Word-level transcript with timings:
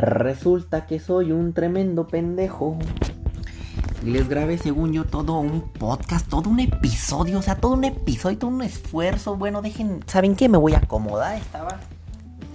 Resulta 0.00 0.86
que 0.86 0.98
soy 0.98 1.30
un 1.30 1.52
tremendo 1.52 2.06
pendejo. 2.06 2.78
Y 4.02 4.10
les 4.10 4.30
grabé, 4.30 4.56
según 4.56 4.94
yo, 4.94 5.04
todo 5.04 5.38
un 5.38 5.60
podcast, 5.60 6.26
todo 6.26 6.48
un 6.48 6.58
episodio, 6.58 7.38
o 7.38 7.42
sea, 7.42 7.56
todo 7.56 7.74
un 7.74 7.84
episodio, 7.84 8.38
todo 8.38 8.50
un 8.50 8.62
esfuerzo. 8.62 9.36
Bueno, 9.36 9.60
dejen, 9.60 10.02
¿saben 10.06 10.36
qué? 10.36 10.48
Me 10.48 10.56
voy 10.56 10.72
a 10.72 10.78
acomodar. 10.78 11.36
Estaba 11.36 11.80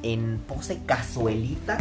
en 0.02 0.39
pose 0.47 0.79
casuelita, 0.88 1.78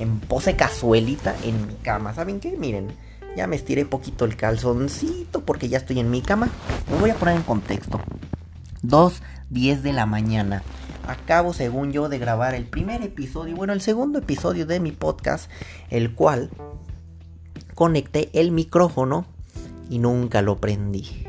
en 0.00 0.18
pose 0.18 0.56
casuelita 0.56 1.36
en 1.44 1.68
mi 1.68 1.74
cama. 1.74 2.12
¿Saben 2.12 2.40
qué? 2.40 2.56
Miren, 2.56 2.88
ya 3.36 3.46
me 3.46 3.54
estiré 3.54 3.84
poquito 3.84 4.24
el 4.24 4.34
calzoncito 4.34 5.44
porque 5.44 5.68
ya 5.68 5.78
estoy 5.78 6.00
en 6.00 6.10
mi 6.10 6.22
cama. 6.22 6.48
Me 6.90 6.98
voy 6.98 7.10
a 7.10 7.14
poner 7.14 7.36
en 7.36 7.42
contexto. 7.42 8.00
2, 8.82 9.22
10 9.50 9.84
de 9.84 9.92
la 9.92 10.06
mañana. 10.06 10.64
Acabo, 11.06 11.52
según 11.52 11.92
yo, 11.92 12.08
de 12.08 12.18
grabar 12.18 12.54
el 12.54 12.64
primer 12.64 13.02
episodio, 13.02 13.56
bueno, 13.56 13.72
el 13.72 13.80
segundo 13.80 14.20
episodio 14.20 14.66
de 14.66 14.80
mi 14.80 14.92
podcast, 14.92 15.50
el 15.90 16.14
cual 16.14 16.50
conecté 17.74 18.30
el 18.32 18.52
micrófono 18.52 19.26
y 19.90 19.98
nunca 19.98 20.40
lo 20.40 20.56
prendí. 20.56 21.26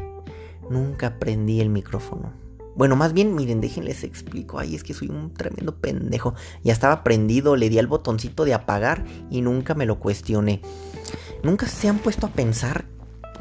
Nunca 0.69 1.19
prendí 1.19 1.59
el 1.59 1.69
micrófono. 1.69 2.31
Bueno, 2.75 2.95
más 2.95 3.13
bien, 3.13 3.35
miren, 3.35 3.61
déjenles 3.61 4.03
explico. 4.03 4.59
Ay, 4.59 4.75
es 4.75 4.83
que 4.83 4.93
soy 4.93 5.09
un 5.09 5.33
tremendo 5.33 5.75
pendejo. 5.75 6.33
Ya 6.63 6.73
estaba 6.73 7.03
prendido, 7.03 7.55
le 7.55 7.69
di 7.69 7.79
al 7.79 7.87
botoncito 7.87 8.43
de 8.43 8.53
apagar 8.53 9.05
y 9.29 9.41
nunca 9.41 9.75
me 9.75 9.85
lo 9.85 9.99
cuestioné. 9.99 10.61
Nunca 11.43 11.67
se 11.67 11.87
han 11.87 11.99
puesto 11.99 12.27
a 12.27 12.31
pensar, 12.31 12.85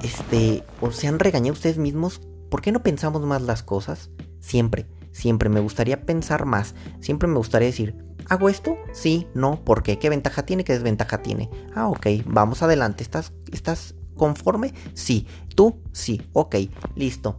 este, 0.02 0.62
o 0.80 0.90
se 0.90 1.08
han 1.08 1.18
regañado 1.18 1.54
ustedes 1.54 1.78
mismos. 1.78 2.20
¿Por 2.48 2.60
qué 2.60 2.70
no 2.70 2.82
pensamos 2.82 3.22
más 3.22 3.42
las 3.42 3.62
cosas? 3.62 4.10
Siempre, 4.38 4.86
siempre 5.14 5.48
me 5.48 5.60
gustaría 5.60 6.04
pensar 6.04 6.44
más. 6.44 6.74
Siempre 7.00 7.28
me 7.28 7.36
gustaría 7.36 7.68
decir, 7.68 7.96
¿hago 8.28 8.50
esto? 8.50 8.76
Sí, 8.92 9.26
no, 9.32 9.64
¿por 9.64 9.82
qué? 9.82 9.98
¿Qué 9.98 10.10
ventaja 10.10 10.44
tiene? 10.44 10.64
¿Qué 10.64 10.74
desventaja 10.74 11.22
tiene? 11.22 11.48
Ah, 11.74 11.88
ok, 11.88 12.06
vamos 12.26 12.62
adelante. 12.62 13.02
¿Estás, 13.02 13.32
estás 13.52 13.94
conforme? 14.16 14.74
Sí. 14.92 15.26
¿Tú? 15.54 15.80
Sí. 15.92 16.20
Ok, 16.32 16.56
listo. 16.96 17.38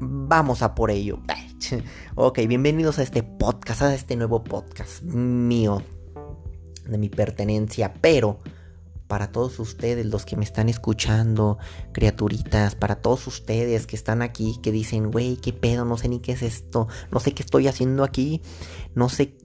Vamos 0.00 0.62
a 0.62 0.74
por 0.74 0.90
ello. 0.90 1.20
ok, 2.16 2.40
bienvenidos 2.48 2.98
a 2.98 3.04
este 3.04 3.22
podcast, 3.22 3.82
a 3.82 3.94
este 3.94 4.16
nuevo 4.16 4.42
podcast 4.42 5.02
mío, 5.02 5.80
de 6.86 6.98
mi 6.98 7.08
pertenencia, 7.08 7.94
pero 8.00 8.40
para 9.06 9.30
todos 9.30 9.58
ustedes, 9.58 10.06
los 10.06 10.24
que 10.24 10.36
me 10.36 10.44
están 10.44 10.68
escuchando, 10.68 11.58
criaturitas, 11.92 12.74
para 12.74 12.96
todos 12.96 13.26
ustedes 13.26 13.86
que 13.86 13.96
están 13.96 14.22
aquí, 14.22 14.58
que 14.62 14.72
dicen, 14.72 15.10
güey, 15.10 15.36
qué 15.36 15.52
pedo, 15.52 15.84
no 15.84 15.96
sé 15.96 16.08
ni 16.08 16.20
qué 16.20 16.32
es 16.32 16.42
esto, 16.42 16.88
no 17.10 17.20
sé 17.20 17.32
qué 17.32 17.42
estoy 17.42 17.68
haciendo 17.68 18.04
aquí, 18.04 18.40
no 18.94 19.08
sé 19.08 19.36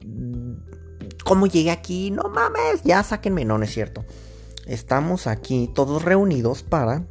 cómo 1.25 1.47
llegué 1.47 1.71
aquí, 1.71 2.11
no 2.11 2.23
mames, 2.29 2.83
ya 2.83 3.03
sáquenme, 3.03 3.45
no, 3.45 3.57
no 3.57 3.63
es 3.63 3.73
cierto. 3.73 4.05
Estamos 4.65 5.27
aquí 5.27 5.69
todos 5.73 6.03
reunidos 6.03 6.63
para 6.63 7.07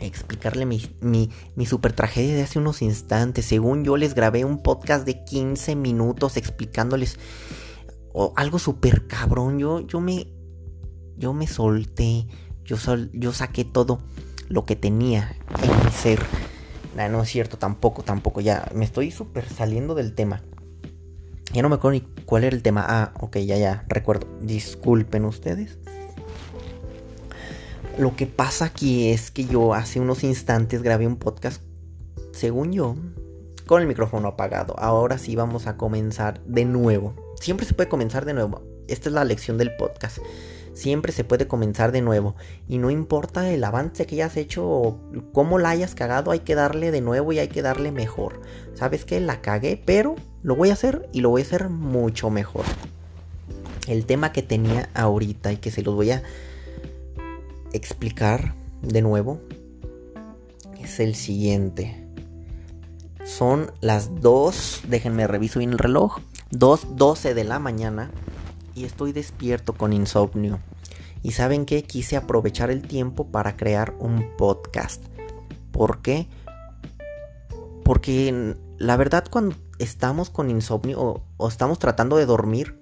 explicarle 0.00 0.66
mi, 0.66 0.82
mi, 1.00 1.66
super 1.66 1.92
tragedia 1.92 2.34
de 2.34 2.42
hace 2.42 2.58
unos 2.58 2.82
instantes. 2.82 3.46
Según 3.46 3.84
yo 3.84 3.96
les 3.96 4.14
grabé 4.14 4.44
un 4.44 4.62
podcast 4.62 5.06
de 5.06 5.24
15 5.24 5.76
minutos 5.76 6.36
explicándoles 6.36 7.18
algo 8.36 8.58
súper 8.58 9.06
cabrón. 9.06 9.58
Yo, 9.58 9.80
yo 9.80 10.00
me 10.00 10.26
yo 11.16 11.32
me 11.32 11.46
solté, 11.46 12.26
yo, 12.64 12.76
yo 13.12 13.32
saqué 13.32 13.64
todo 13.64 14.00
lo 14.48 14.64
que 14.64 14.76
tenía 14.76 15.36
en 15.62 15.84
mi 15.84 15.90
ser. 15.90 16.20
no 16.94 17.22
es 17.22 17.28
cierto, 17.28 17.58
tampoco, 17.58 18.02
tampoco, 18.02 18.40
ya 18.40 18.70
me 18.74 18.84
estoy 18.84 19.10
súper 19.10 19.48
saliendo 19.48 19.94
del 19.94 20.14
tema. 20.14 20.42
Ya 21.52 21.62
no 21.62 21.68
me 21.68 21.74
acuerdo 21.74 21.98
ni 21.98 22.24
cuál 22.24 22.44
era 22.44 22.56
el 22.56 22.62
tema. 22.62 22.84
Ah, 22.86 23.12
ok, 23.20 23.38
ya, 23.38 23.58
ya, 23.58 23.84
recuerdo. 23.88 24.26
Disculpen 24.40 25.24
ustedes. 25.24 25.78
Lo 27.98 28.16
que 28.16 28.26
pasa 28.26 28.66
aquí 28.66 29.10
es 29.10 29.30
que 29.30 29.44
yo 29.44 29.74
hace 29.74 30.00
unos 30.00 30.24
instantes 30.24 30.82
grabé 30.82 31.06
un 31.06 31.16
podcast, 31.16 31.62
según 32.32 32.72
yo, 32.72 32.96
con 33.66 33.82
el 33.82 33.88
micrófono 33.88 34.28
apagado. 34.28 34.78
Ahora 34.78 35.18
sí 35.18 35.36
vamos 35.36 35.66
a 35.66 35.76
comenzar 35.76 36.42
de 36.44 36.64
nuevo. 36.64 37.14
Siempre 37.38 37.66
se 37.66 37.74
puede 37.74 37.90
comenzar 37.90 38.24
de 38.24 38.32
nuevo. 38.32 38.62
Esta 38.88 39.10
es 39.10 39.14
la 39.14 39.24
lección 39.24 39.58
del 39.58 39.76
podcast 39.76 40.18
siempre 40.74 41.12
se 41.12 41.24
puede 41.24 41.46
comenzar 41.46 41.92
de 41.92 42.00
nuevo. 42.00 42.34
Y 42.68 42.78
no 42.78 42.90
importa 42.90 43.50
el 43.50 43.64
avance 43.64 44.06
que 44.06 44.16
hayas 44.16 44.36
hecho 44.36 44.66
o 44.66 44.98
cómo 45.32 45.58
la 45.58 45.70
hayas 45.70 45.94
cagado, 45.94 46.30
hay 46.30 46.40
que 46.40 46.54
darle 46.54 46.90
de 46.90 47.00
nuevo 47.00 47.32
y 47.32 47.38
hay 47.38 47.48
que 47.48 47.62
darle 47.62 47.92
mejor. 47.92 48.40
¿Sabes 48.74 49.04
qué? 49.04 49.20
La 49.20 49.40
cagué, 49.40 49.80
pero 49.84 50.16
lo 50.42 50.56
voy 50.56 50.70
a 50.70 50.74
hacer 50.74 51.08
y 51.12 51.20
lo 51.20 51.30
voy 51.30 51.42
a 51.42 51.44
hacer 51.44 51.68
mucho 51.68 52.30
mejor. 52.30 52.64
El 53.86 54.06
tema 54.06 54.32
que 54.32 54.42
tenía 54.42 54.88
ahorita 54.94 55.52
y 55.52 55.56
que 55.56 55.70
se 55.70 55.82
los 55.82 55.94
voy 55.94 56.10
a 56.12 56.22
explicar 57.72 58.54
de 58.82 59.02
nuevo 59.02 59.40
es 60.80 61.00
el 61.00 61.14
siguiente. 61.14 61.98
Son 63.24 63.70
las 63.80 64.20
2, 64.20 64.82
déjenme 64.88 65.26
reviso 65.26 65.58
bien 65.58 65.72
el 65.72 65.78
reloj, 65.78 66.18
2.12 66.50 67.34
de 67.34 67.44
la 67.44 67.58
mañana 67.58 68.10
y 68.74 68.84
estoy 68.84 69.12
despierto 69.12 69.74
con 69.74 69.92
insomnio. 69.92 70.58
Y 71.22 71.32
saben 71.32 71.66
que 71.66 71.84
quise 71.84 72.16
aprovechar 72.16 72.70
el 72.70 72.82
tiempo 72.82 73.28
para 73.28 73.56
crear 73.56 73.94
un 73.98 74.36
podcast. 74.36 75.04
¿Por 75.70 76.02
qué? 76.02 76.28
Porque 77.84 78.56
la 78.78 78.96
verdad 78.96 79.24
cuando 79.30 79.54
estamos 79.78 80.30
con 80.30 80.50
insomnio 80.50 81.22
o, 81.36 81.48
estamos 81.48 81.78
tratando 81.78 82.16
de 82.16 82.26
dormir, 82.26 82.80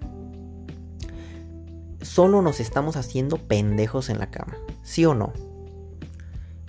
solo 2.01 2.43
nos 2.43 2.61
estamos 2.61 2.97
haciendo 2.97 3.37
pendejos 3.37 4.09
en 4.09 4.19
la 4.19 4.31
cama. 4.31 4.57
¿Sí 4.83 5.05
o 5.05 5.15
no? 5.15 5.33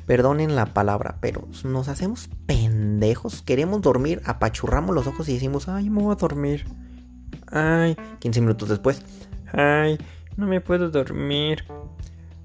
Perdonen 0.05 0.55
la 0.55 0.73
palabra, 0.73 1.17
pero 1.21 1.47
nos 1.63 1.87
hacemos 1.87 2.29
pendejos. 2.45 3.41
Queremos 3.41 3.81
dormir, 3.81 4.21
apachurramos 4.25 4.93
los 4.93 5.07
ojos 5.07 5.29
y 5.29 5.33
decimos, 5.33 5.69
ay, 5.69 5.89
me 5.89 6.01
voy 6.01 6.11
a 6.11 6.15
dormir. 6.15 6.65
Ay, 7.51 7.97
15 8.19 8.41
minutos 8.41 8.69
después. 8.69 9.03
Ay, 9.51 9.97
no 10.37 10.47
me 10.47 10.61
puedo 10.61 10.89
dormir. 10.89 11.65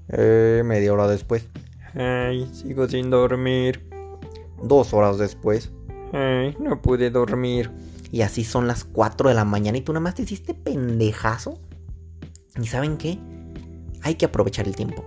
Eh, 0.09 0.61
media 0.65 0.93
hora 0.93 1.07
después. 1.07 1.47
Ay, 1.95 2.49
sigo 2.53 2.87
sin 2.87 3.09
dormir. 3.09 3.89
Dos 4.61 4.93
horas 4.93 5.17
después. 5.17 5.71
Ay, 6.13 6.55
no 6.59 6.81
pude 6.81 7.09
dormir. 7.09 7.71
Y 8.11 8.21
así 8.21 8.43
son 8.43 8.67
las 8.67 8.83
4 8.83 9.29
de 9.29 9.35
la 9.35 9.45
mañana 9.45 9.77
y 9.77 9.81
tú 9.81 9.93
nada 9.93 10.01
más 10.01 10.15
te 10.15 10.23
hiciste 10.23 10.53
pendejazo. 10.53 11.59
¿Y 12.61 12.67
saben 12.67 12.97
qué? 12.97 13.19
Hay 14.01 14.15
que 14.15 14.25
aprovechar 14.25 14.67
el 14.67 14.75
tiempo. 14.75 15.03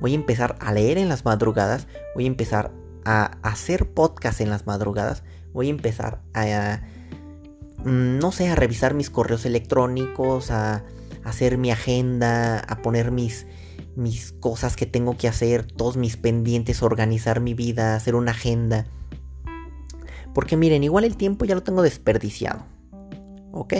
Voy 0.00 0.12
a 0.12 0.16
empezar 0.16 0.56
a 0.60 0.72
leer 0.72 0.98
en 0.98 1.08
las 1.08 1.24
madrugadas. 1.24 1.86
Voy 2.14 2.24
a 2.24 2.28
empezar 2.28 2.72
a 3.04 3.38
hacer 3.42 3.92
podcast 3.92 4.40
en 4.40 4.50
las 4.50 4.66
madrugadas. 4.66 5.22
Voy 5.52 5.68
a 5.68 5.70
empezar 5.70 6.22
a 6.34 6.82
no 7.84 8.32
sé, 8.32 8.48
a 8.48 8.54
revisar 8.54 8.94
mis 8.94 9.10
correos 9.10 9.44
electrónicos, 9.46 10.50
a, 10.50 10.84
hacer 11.24 11.58
mi 11.58 11.70
agenda, 11.70 12.60
a 12.60 12.82
poner 12.82 13.10
mis, 13.10 13.46
mis 13.94 14.32
cosas 14.32 14.76
que 14.76 14.86
tengo 14.86 15.16
que 15.16 15.28
hacer, 15.28 15.64
todos 15.64 15.96
mis 15.96 16.16
pendientes, 16.16 16.82
organizar 16.82 17.40
mi 17.40 17.54
vida, 17.54 17.94
hacer 17.94 18.14
una 18.14 18.32
agenda. 18.32 18.86
Porque 20.34 20.56
miren, 20.56 20.84
igual 20.84 21.04
el 21.04 21.16
tiempo 21.16 21.44
ya 21.44 21.54
lo 21.54 21.62
tengo 21.62 21.82
desperdiciado. 21.82 22.64
¿Ok? 23.52 23.74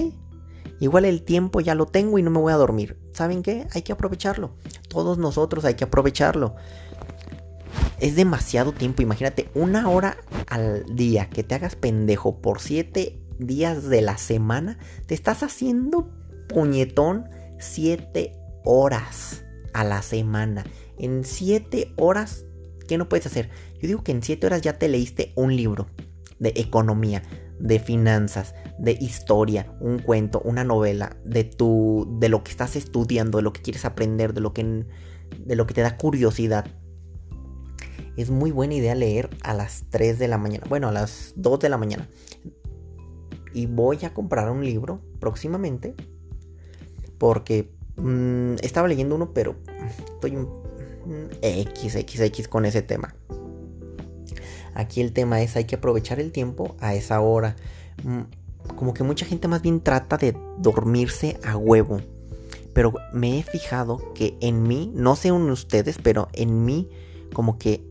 Igual 0.81 1.05
el 1.05 1.23
tiempo 1.23 1.61
ya 1.61 1.75
lo 1.75 1.87
tengo 1.87 2.19
y 2.19 2.23
no 2.23 2.31
me 2.31 2.41
voy 2.41 2.53
a 2.53 2.57
dormir. 2.57 2.99
¿Saben 3.13 3.43
qué? 3.43 3.67
Hay 3.73 3.83
que 3.83 3.93
aprovecharlo. 3.93 4.53
Todos 4.89 5.19
nosotros 5.19 5.65
hay 5.65 5.75
que 5.75 5.85
aprovecharlo. 5.85 6.57
Es 8.01 8.17
demasiado 8.17 8.73
tiempo. 8.73 9.03
Imagínate, 9.03 9.51
una 9.55 9.89
hora 9.89 10.17
al 10.49 10.85
día 10.97 11.29
que 11.29 11.45
te 11.45 11.55
hagas 11.55 11.77
pendejo 11.77 12.41
por 12.41 12.61
siete 12.61 13.21
días 13.47 13.89
de 13.89 14.03
la 14.03 14.19
semana, 14.19 14.79
te 15.07 15.15
estás 15.15 15.43
haciendo 15.43 16.11
puñetón 16.49 17.29
7 17.59 18.33
horas 18.65 19.45
a 19.73 19.85
la 19.85 20.03
semana. 20.03 20.65
En 20.99 21.25
7 21.25 21.95
horas, 21.97 22.45
¿qué 22.89 22.99
no 22.99 23.09
puedes 23.09 23.27
hacer? 23.27 23.51
Yo 23.81 23.89
digo 23.89 24.05
que 24.05 24.13
en 24.13 24.23
7 24.23 24.47
horas 24.47 24.63
ya 24.63 24.79
te 24.79 24.89
leíste 24.89 25.33
un 25.37 25.55
libro 25.57 25.87
de 26.39 26.53
economía, 26.57 27.23
de 27.59 27.79
finanzas, 27.79 28.55
de 28.79 28.93
historia, 28.93 29.73
un 29.81 29.99
cuento, 29.99 30.41
una 30.45 30.65
novela, 30.65 31.17
de 31.25 31.45
tu 31.45 32.17
de 32.19 32.29
lo 32.29 32.43
que 32.43 32.51
estás 32.51 32.77
estudiando, 32.77 33.39
de 33.39 33.43
lo 33.43 33.53
que 33.53 33.63
quieres 33.63 33.85
aprender, 33.85 34.35
de 34.35 34.41
lo 34.41 34.53
que 34.53 34.87
de 35.39 35.57
lo 35.57 35.67
que 35.67 35.75
te 35.75 35.83
da 35.83 35.97
curiosidad. 35.97 36.67
Es 38.17 38.31
muy 38.31 38.51
buena 38.51 38.75
idea 38.75 38.95
leer 38.95 39.31
a 39.43 39.55
las 39.55 39.85
3 39.91 40.19
de 40.19 40.29
la 40.29 40.37
mañana, 40.37 40.67
bueno, 40.69 40.89
a 40.89 40.93
las 40.93 41.33
2 41.37 41.61
de 41.61 41.69
la 41.69 41.79
mañana 41.79 42.09
y 43.53 43.67
voy 43.67 44.05
a 44.05 44.15
comprar 44.15 44.51
un 44.51 44.65
libro 44.65 45.01
próximamente 45.19 45.95
porque 47.19 47.71
mm, 47.97 48.55
estaba 48.63 48.89
leyendo 48.89 49.15
uno 49.15 49.33
pero 49.33 49.57
estoy 49.87 50.37
un 50.37 50.49
XXX 51.43 52.49
con 52.49 52.65
ese 52.65 52.83
tema. 52.83 53.15
Aquí 54.75 55.01
el 55.01 55.13
tema 55.13 55.43
es 55.43 55.57
hay 55.57 55.65
que 55.65 55.77
aprovechar 55.77 56.21
el 56.21 56.33
tiempo 56.33 56.77
a 56.81 56.95
esa 56.95 57.21
hora. 57.21 57.57
Mm, 58.05 58.21
como 58.77 58.95
que 58.95 59.03
mucha 59.03 59.27
gente 59.27 59.49
más 59.49 59.63
bien 59.63 59.81
trata 59.81 60.17
de 60.17 60.37
dormirse 60.59 61.39
a 61.45 61.57
huevo. 61.57 62.01
Pero 62.73 62.95
me 63.13 63.39
he 63.39 63.43
fijado 63.43 64.13
que 64.15 64.37
en 64.41 64.63
mí, 64.63 64.93
no 64.95 65.17
sé 65.17 65.29
en 65.29 65.51
ustedes, 65.51 65.99
pero 66.03 66.29
en 66.33 66.65
mí 66.65 66.89
como 67.33 67.59
que 67.59 67.85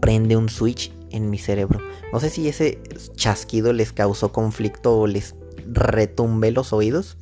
prende 0.00 0.36
un 0.36 0.48
switch 0.48 0.92
en 1.16 1.30
mi 1.30 1.38
cerebro. 1.38 1.80
No 2.12 2.20
sé 2.20 2.30
si 2.30 2.48
ese 2.48 2.80
chasquido 3.14 3.72
les 3.72 3.92
causó 3.92 4.32
conflicto 4.32 4.98
o 4.98 5.06
les 5.06 5.34
retumbé 5.66 6.50
los 6.50 6.72
oídos. 6.72 7.16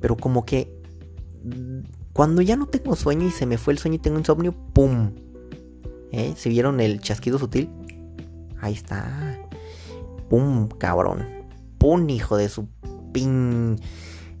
Pero 0.00 0.16
como 0.16 0.46
que 0.46 0.80
cuando 2.12 2.42
ya 2.42 2.56
no 2.56 2.66
tengo 2.66 2.96
sueño 2.96 3.26
y 3.26 3.30
se 3.30 3.46
me 3.46 3.58
fue 3.58 3.72
el 3.72 3.78
sueño 3.78 3.96
y 3.96 3.98
tengo 4.00 4.18
insomnio, 4.18 4.54
¡pum! 4.72 5.12
¿Eh? 6.12 6.34
¿Se 6.36 6.48
vieron 6.48 6.80
el 6.80 7.00
chasquido 7.00 7.38
sutil? 7.38 7.70
Ahí 8.60 8.74
está. 8.74 9.38
¡Pum, 10.28 10.68
cabrón! 10.68 11.26
¡Pum, 11.78 12.08
hijo 12.10 12.36
de 12.36 12.48
su 12.48 12.68
pin! 13.12 13.80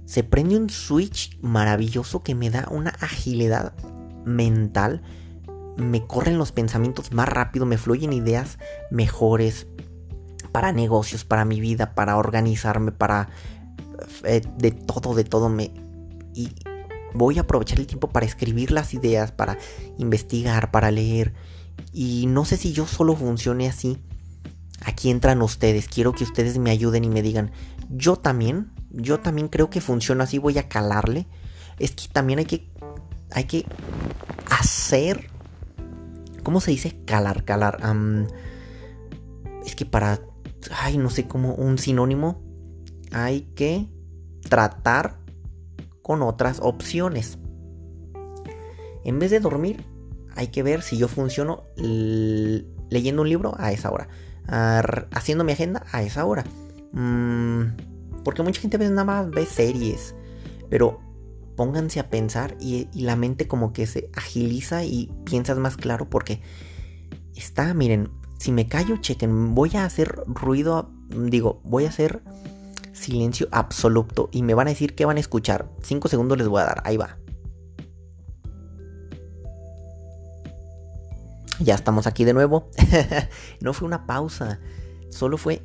Se 0.04 0.24
prende 0.24 0.56
un 0.56 0.68
switch 0.70 1.38
maravilloso 1.40 2.22
que 2.22 2.34
me 2.34 2.50
da 2.50 2.68
una 2.70 2.90
agilidad 2.90 3.74
mental. 4.24 5.02
Me 5.80 6.06
corren 6.06 6.38
los 6.38 6.52
pensamientos 6.52 7.12
más 7.12 7.28
rápido, 7.28 7.66
me 7.66 7.78
fluyen 7.78 8.12
ideas 8.12 8.58
mejores 8.90 9.66
para 10.52 10.72
negocios, 10.72 11.24
para 11.24 11.44
mi 11.44 11.60
vida, 11.60 11.94
para 11.94 12.16
organizarme, 12.16 12.92
para... 12.92 13.28
Eh, 14.24 14.42
de 14.56 14.70
todo, 14.72 15.14
de 15.14 15.24
todo. 15.24 15.48
Me, 15.48 15.72
y 16.34 16.52
voy 17.14 17.38
a 17.38 17.42
aprovechar 17.42 17.78
el 17.78 17.86
tiempo 17.86 18.08
para 18.08 18.26
escribir 18.26 18.70
las 18.70 18.94
ideas, 18.94 19.32
para 19.32 19.58
investigar, 19.98 20.70
para 20.70 20.90
leer. 20.90 21.32
Y 21.92 22.26
no 22.26 22.44
sé 22.44 22.56
si 22.56 22.72
yo 22.72 22.86
solo 22.86 23.16
funcione 23.16 23.68
así. 23.68 23.98
Aquí 24.84 25.10
entran 25.10 25.42
ustedes. 25.42 25.88
Quiero 25.88 26.12
que 26.12 26.24
ustedes 26.24 26.58
me 26.58 26.70
ayuden 26.70 27.04
y 27.04 27.08
me 27.08 27.22
digan, 27.22 27.52
yo 27.90 28.16
también, 28.16 28.72
yo 28.90 29.20
también 29.20 29.48
creo 29.48 29.70
que 29.70 29.80
funciona 29.80 30.24
así, 30.24 30.38
voy 30.38 30.58
a 30.58 30.68
calarle. 30.68 31.26
Es 31.78 31.92
que 31.92 32.08
también 32.08 32.38
hay 32.38 32.46
que, 32.46 32.68
hay 33.30 33.44
que 33.44 33.66
hacer, 34.48 35.30
¿cómo 36.50 36.60
se 36.60 36.72
dice? 36.72 36.96
Calar, 37.04 37.44
calar. 37.44 37.78
es 39.64 39.76
que 39.76 39.86
para, 39.86 40.18
ay, 40.82 40.98
no 40.98 41.08
sé 41.08 41.28
cómo, 41.28 41.54
un 41.54 41.78
sinónimo, 41.78 42.42
hay 43.12 43.42
que 43.54 43.86
tratar 44.48 45.20
con 46.02 46.22
otras 46.22 46.58
opciones. 46.60 47.38
En 49.04 49.20
vez 49.20 49.30
de 49.30 49.38
dormir, 49.38 49.84
hay 50.34 50.48
que 50.48 50.64
ver 50.64 50.82
si 50.82 50.98
yo 50.98 51.06
funciono 51.06 51.62
leyendo 51.76 53.22
un 53.22 53.28
libro 53.28 53.54
a 53.56 53.70
esa 53.70 53.92
hora, 53.92 54.08
haciendo 55.12 55.44
mi 55.44 55.52
agenda 55.52 55.84
a 55.92 56.02
esa 56.02 56.24
hora. 56.24 56.42
Mm, 56.90 57.76
porque 58.24 58.42
mucha 58.42 58.60
gente 58.60 58.76
veces 58.76 58.90
nada 58.92 59.04
más 59.04 59.30
ve 59.30 59.46
series, 59.46 60.16
pero 60.68 60.98
pónganse 61.60 62.00
a 62.00 62.08
pensar 62.08 62.56
y, 62.58 62.88
la 62.94 63.16
mente 63.16 63.46
como 63.46 63.74
que 63.74 63.86
se 63.86 64.08
agiliza 64.16 64.82
y 64.82 65.12
piensas 65.26 65.58
más 65.58 65.76
claro 65.76 66.08
porque 66.08 66.40
está, 67.34 67.74
miren, 67.74 68.08
si 68.38 68.50
me 68.50 68.66
callo, 68.66 68.96
chequen, 68.96 69.54
voy 69.54 69.76
a 69.76 69.84
hacer 69.84 70.22
ruido, 70.26 70.90
digo, 71.10 71.60
voy 71.62 71.84
a 71.84 71.90
hacer 71.90 72.22
silencio 72.94 73.46
absoluto 73.50 74.30
y 74.32 74.42
me 74.42 74.54
van 74.54 74.68
a 74.68 74.70
decir 74.70 74.94
que 74.94 75.04
van 75.04 75.18
a 75.18 75.20
escuchar. 75.20 75.70
5 75.82 76.08
segundos 76.08 76.38
les 76.38 76.48
voy 76.48 76.62
a 76.62 76.64
dar, 76.64 76.82
ahí 76.86 76.96
va. 76.96 77.18
Ya 81.58 81.74
estamos 81.74 82.06
aquí 82.06 82.24
de 82.24 82.32
nuevo. 82.32 82.70
no 83.60 83.74
fue 83.74 83.86
una 83.86 84.06
pausa, 84.06 84.60
solo 85.10 85.36
fue 85.36 85.62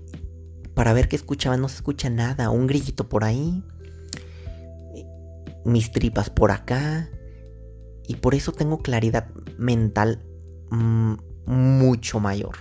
para 0.73 0.91
ver 0.91 1.07
qué 1.07 1.15
escuchaban. 1.15 1.61
No 1.61 1.69
se 1.69 1.77
escucha 1.77 2.09
nada, 2.09 2.49
un 2.49 2.67
grillito 2.67 3.07
por 3.07 3.23
ahí, 3.23 3.63
mis 5.65 5.91
tripas 5.91 6.29
por 6.29 6.51
acá. 6.51 7.09
Y 8.07 8.15
por 8.15 8.35
eso 8.35 8.51
tengo 8.51 8.79
claridad 8.79 9.29
mental 9.57 10.23
mm, 10.69 11.15
mucho 11.47 12.19
mayor. 12.19 12.57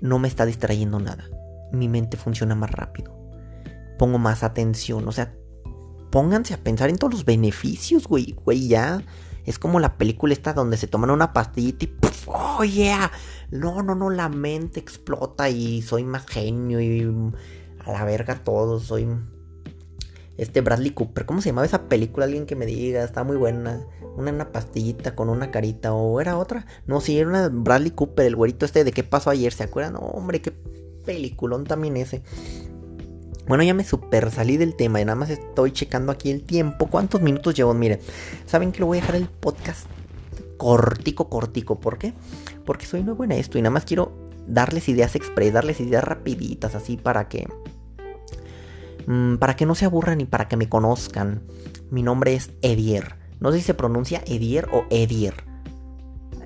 No 0.00 0.18
me 0.18 0.28
está 0.28 0.46
distrayendo 0.46 0.98
nada. 0.98 1.28
Mi 1.72 1.88
mente 1.88 2.16
funciona 2.16 2.54
más 2.54 2.70
rápido 2.70 3.24
pongo 3.98 4.18
más 4.18 4.42
atención. 4.42 5.06
O 5.08 5.12
sea, 5.12 5.34
pónganse 6.10 6.54
a 6.54 6.58
pensar 6.58 6.90
en 6.90 6.98
todos 6.98 7.12
los 7.12 7.24
beneficios, 7.24 8.06
güey. 8.06 8.36
Güey, 8.44 8.68
ya. 8.68 9.02
Es 9.44 9.58
como 9.58 9.80
la 9.80 9.98
película 9.98 10.32
esta 10.32 10.54
donde 10.54 10.76
se 10.76 10.86
toman 10.86 11.10
una 11.10 11.32
pastillita 11.32 11.84
y 11.84 11.88
¡puf! 11.88 12.28
¡Oh, 12.28 12.64
yeah! 12.64 13.10
No, 13.50 13.82
no, 13.82 13.94
no, 13.94 14.10
la 14.10 14.28
mente 14.28 14.80
explota 14.80 15.50
y 15.50 15.82
soy 15.82 16.04
más 16.04 16.26
genio 16.26 16.80
y 16.80 17.02
a 17.84 17.92
la 17.92 18.04
verga 18.04 18.42
todo. 18.42 18.80
Soy 18.80 19.06
este 20.38 20.60
Bradley 20.60 20.90
Cooper. 20.90 21.26
¿Cómo 21.26 21.40
se 21.40 21.50
llamaba 21.50 21.66
esa 21.66 21.88
película? 21.88 22.26
Alguien 22.26 22.46
que 22.46 22.56
me 22.56 22.66
diga, 22.66 23.04
está 23.04 23.24
muy 23.24 23.36
buena. 23.36 23.86
Una, 24.16 24.32
una 24.32 24.52
pastillita 24.52 25.14
con 25.14 25.28
una 25.28 25.50
carita. 25.50 25.92
¿O 25.92 26.20
era 26.20 26.38
otra? 26.38 26.66
No, 26.86 27.00
sí, 27.00 27.18
era 27.18 27.28
una 27.28 27.48
Bradley 27.48 27.90
Cooper, 27.90 28.26
el 28.26 28.36
güerito 28.36 28.64
este 28.64 28.84
de 28.84 28.92
qué 28.92 29.02
pasó 29.04 29.30
ayer. 29.30 29.52
¿Se 29.52 29.64
acuerdan? 29.64 29.94
No, 29.94 30.00
hombre, 30.00 30.40
qué 30.40 30.52
peliculón 31.04 31.64
también 31.64 31.96
ese. 31.96 32.22
Bueno, 33.46 33.62
ya 33.62 33.74
me 33.74 33.84
super 33.84 34.30
salí 34.30 34.56
del 34.56 34.74
tema 34.74 35.00
y 35.00 35.04
nada 35.04 35.16
más 35.16 35.28
estoy 35.28 35.72
checando 35.72 36.10
aquí 36.10 36.30
el 36.30 36.42
tiempo. 36.42 36.86
¿Cuántos 36.86 37.20
minutos 37.20 37.54
llevo? 37.54 37.74
Miren, 37.74 38.00
¿saben 38.46 38.72
que 38.72 38.80
lo 38.80 38.86
voy 38.86 38.98
a 38.98 39.00
dejar 39.02 39.16
el 39.16 39.28
podcast 39.28 39.86
cortico, 40.56 41.28
cortico? 41.28 41.78
¿Por 41.78 41.98
qué? 41.98 42.14
Porque 42.64 42.86
soy 42.86 43.02
nuevo 43.02 43.22
en 43.24 43.32
esto 43.32 43.58
y 43.58 43.62
nada 43.62 43.72
más 43.72 43.84
quiero 43.84 44.12
darles 44.46 44.88
ideas 44.88 45.14
express, 45.14 45.52
darles 45.52 45.80
ideas 45.80 46.04
rapiditas 46.04 46.74
así 46.74 46.96
para 46.96 47.28
que... 47.28 47.46
Mm, 49.06 49.36
para 49.36 49.56
que 49.56 49.66
no 49.66 49.74
se 49.74 49.84
aburran 49.84 50.20
y 50.20 50.24
para 50.24 50.48
que 50.48 50.56
me 50.56 50.68
conozcan. 50.68 51.42
Mi 51.90 52.02
nombre 52.02 52.34
es 52.34 52.50
Edier. 52.62 53.16
No 53.40 53.52
sé 53.52 53.58
si 53.58 53.64
se 53.64 53.74
pronuncia 53.74 54.22
Edier 54.26 54.68
o 54.72 54.84
Edier. 54.90 55.34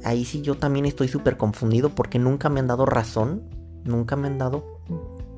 Ahí 0.05 0.25
sí 0.25 0.43
yo 0.43 0.57
también 0.57 0.87
estoy 0.87 1.09
súper 1.09 1.37
confundido 1.37 1.91
porque 1.91 2.19
nunca 2.19 2.49
me 2.49 2.61
han 2.61 2.67
dado 2.67 2.87
razón. 2.87 3.43
Nunca 3.85 4.17
me 4.17 4.29
han 4.29 4.39
dado... 4.39 4.81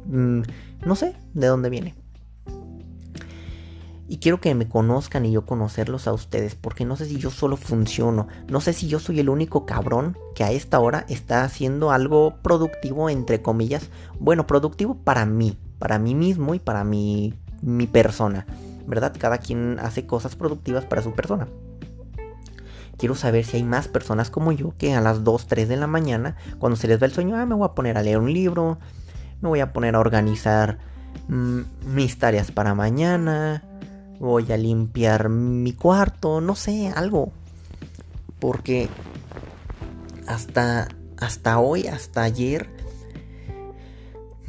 Mm, 0.06 0.42
no 0.84 0.96
sé 0.96 1.16
de 1.34 1.46
dónde 1.46 1.70
viene. 1.70 1.94
Y 4.10 4.18
quiero 4.18 4.40
que 4.40 4.52
me 4.56 4.68
conozcan 4.68 5.24
y 5.24 5.30
yo 5.30 5.46
conocerlos 5.46 6.08
a 6.08 6.12
ustedes, 6.12 6.56
porque 6.56 6.84
no 6.84 6.96
sé 6.96 7.06
si 7.06 7.18
yo 7.18 7.30
solo 7.30 7.56
funciono, 7.56 8.26
no 8.48 8.60
sé 8.60 8.72
si 8.72 8.88
yo 8.88 8.98
soy 8.98 9.20
el 9.20 9.28
único 9.28 9.66
cabrón 9.66 10.18
que 10.34 10.42
a 10.42 10.50
esta 10.50 10.80
hora 10.80 11.06
está 11.08 11.44
haciendo 11.44 11.92
algo 11.92 12.42
productivo, 12.42 13.08
entre 13.08 13.40
comillas. 13.40 13.88
Bueno, 14.18 14.48
productivo 14.48 14.96
para 14.96 15.26
mí, 15.26 15.60
para 15.80 15.98
mí 15.98 16.14
mismo 16.14 16.54
y 16.54 16.60
para 16.60 16.84
mi, 16.84 17.34
mi 17.62 17.88
persona, 17.88 18.46
¿verdad? 18.86 19.16
Cada 19.18 19.38
quien 19.38 19.78
hace 19.80 20.06
cosas 20.06 20.36
productivas 20.36 20.84
para 20.84 21.02
su 21.02 21.12
persona. 21.12 21.48
Quiero 22.98 23.14
saber 23.14 23.46
si 23.46 23.56
hay 23.56 23.64
más 23.64 23.88
personas 23.88 24.28
como 24.28 24.52
yo 24.52 24.74
que 24.76 24.94
a 24.94 25.00
las 25.00 25.24
2, 25.24 25.46
3 25.46 25.68
de 25.70 25.78
la 25.78 25.86
mañana, 25.86 26.36
cuando 26.58 26.76
se 26.76 26.86
les 26.86 27.00
va 27.00 27.06
el 27.06 27.12
sueño, 27.12 27.34
ah, 27.34 27.46
me 27.46 27.54
voy 27.54 27.64
a 27.64 27.72
poner 27.72 27.96
a 27.96 28.02
leer 28.02 28.18
un 28.18 28.32
libro, 28.32 28.78
me 29.40 29.48
voy 29.48 29.60
a 29.60 29.72
poner 29.72 29.94
a 29.96 30.00
organizar 30.00 30.78
mm, 31.28 31.60
mis 31.86 32.18
tareas 32.18 32.52
para 32.52 32.74
mañana, 32.74 33.64
voy 34.18 34.52
a 34.52 34.58
limpiar 34.58 35.30
mi 35.30 35.72
cuarto, 35.72 36.42
no 36.42 36.54
sé, 36.54 36.92
algo. 36.94 37.32
Porque 38.38 38.90
hasta, 40.26 40.88
hasta 41.16 41.58
hoy, 41.58 41.86
hasta 41.86 42.22
ayer, 42.22 42.68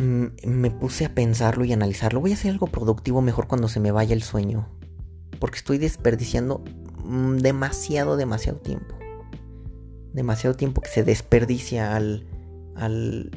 me 0.01 0.72
puse 0.72 1.05
a 1.05 1.13
pensarlo 1.13 1.65
y 1.65 1.74
analizarlo. 1.74 2.22
Voy 2.22 2.31
a 2.31 2.36
hacer 2.36 2.51
algo 2.51 2.67
productivo 2.67 3.22
mejor 3.22 3.48
cuando 3.48 3.67
se 3.67 3.79
me 3.79 3.91
vaya 3.91 4.13
el 4.13 4.24
sueño. 4.24 4.67
Porque 5.39 5.58
estoy 5.58 5.77
desperdiciando 5.77 6.63
mm, 7.03 7.38
demasiado, 7.38 8.17
demasiado 8.17 8.60
tiempo. 8.60 8.96
Demasiado 10.13 10.55
tiempo 10.55 10.81
que 10.81 10.89
se 10.89 11.03
desperdicia 11.03 11.96
al, 11.96 12.25
al 12.75 13.31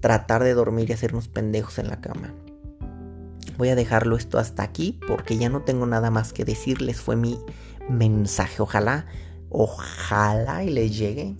tratar 0.00 0.42
de 0.42 0.54
dormir 0.54 0.90
y 0.90 0.92
hacernos 0.92 1.28
pendejos 1.28 1.78
en 1.78 1.88
la 1.88 2.00
cama. 2.00 2.34
Voy 3.58 3.68
a 3.68 3.74
dejarlo 3.74 4.16
esto 4.16 4.38
hasta 4.38 4.62
aquí 4.62 4.98
porque 5.06 5.36
ya 5.38 5.48
no 5.48 5.62
tengo 5.62 5.86
nada 5.86 6.10
más 6.10 6.32
que 6.32 6.44
decirles. 6.44 7.00
Fue 7.00 7.16
mi 7.16 7.38
mensaje. 7.88 8.62
Ojalá, 8.62 9.06
ojalá 9.50 10.64
y 10.64 10.70
les 10.70 10.96
llegue 10.96 11.36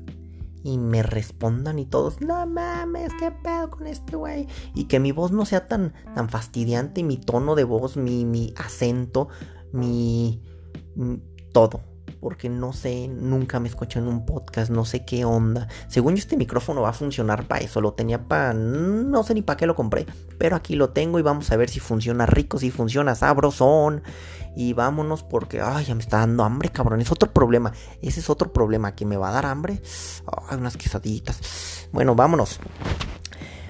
y 0.66 0.78
me 0.78 1.04
respondan 1.04 1.78
y 1.78 1.86
todos, 1.86 2.20
no 2.20 2.44
mames, 2.44 3.12
qué 3.20 3.30
pedo 3.30 3.70
con 3.70 3.86
este 3.86 4.16
güey. 4.16 4.48
Y 4.74 4.84
que 4.84 4.98
mi 4.98 5.12
voz 5.12 5.30
no 5.30 5.46
sea 5.46 5.68
tan, 5.68 5.92
tan 6.16 6.28
fastidiante, 6.28 7.04
mi 7.04 7.18
tono 7.18 7.54
de 7.54 7.62
voz, 7.62 7.96
mi, 7.96 8.24
mi 8.24 8.52
acento, 8.56 9.28
mi, 9.72 10.42
mi 10.96 11.22
todo 11.52 11.80
porque 12.20 12.48
no 12.48 12.72
sé, 12.72 13.06
nunca 13.06 13.60
me 13.60 13.68
escuché 13.68 14.00
en 14.00 14.08
un 14.08 14.26
podcast, 14.26 14.70
no 14.70 14.84
sé 14.84 15.04
qué 15.04 15.24
onda. 15.24 15.68
Según 15.86 16.14
yo 16.14 16.18
este 16.18 16.36
micrófono 16.36 16.82
va 16.82 16.88
a 16.88 16.92
funcionar 16.92 17.46
para 17.46 17.60
eso, 17.60 17.80
lo 17.80 17.92
tenía 17.92 18.26
para... 18.26 18.52
no 18.52 19.22
sé 19.22 19.34
ni 19.34 19.42
para 19.42 19.56
qué 19.56 19.66
lo 19.66 19.76
compré, 19.76 20.06
pero 20.38 20.56
aquí 20.56 20.74
lo 20.74 20.90
tengo 20.90 21.20
y 21.20 21.22
vamos 21.22 21.52
a 21.52 21.56
ver 21.56 21.68
si 21.68 21.78
funciona 21.78 22.26
rico, 22.26 22.58
si 22.58 22.72
funciona 22.72 23.14
sabrosón. 23.14 24.02
Y 24.56 24.72
vámonos 24.72 25.22
porque, 25.22 25.60
ay, 25.60 25.84
ya 25.84 25.94
me 25.94 26.00
está 26.00 26.18
dando 26.20 26.42
hambre, 26.42 26.70
cabrón. 26.70 27.02
Es 27.02 27.12
otro 27.12 27.30
problema. 27.30 27.72
Ese 28.00 28.20
es 28.20 28.30
otro 28.30 28.54
problema 28.54 28.94
que 28.94 29.04
me 29.04 29.18
va 29.18 29.28
a 29.28 29.32
dar 29.32 29.44
hambre. 29.44 29.82
Ay, 30.48 30.56
unas 30.56 30.78
quesaditas. 30.78 31.88
Bueno, 31.92 32.14
vámonos. 32.14 32.58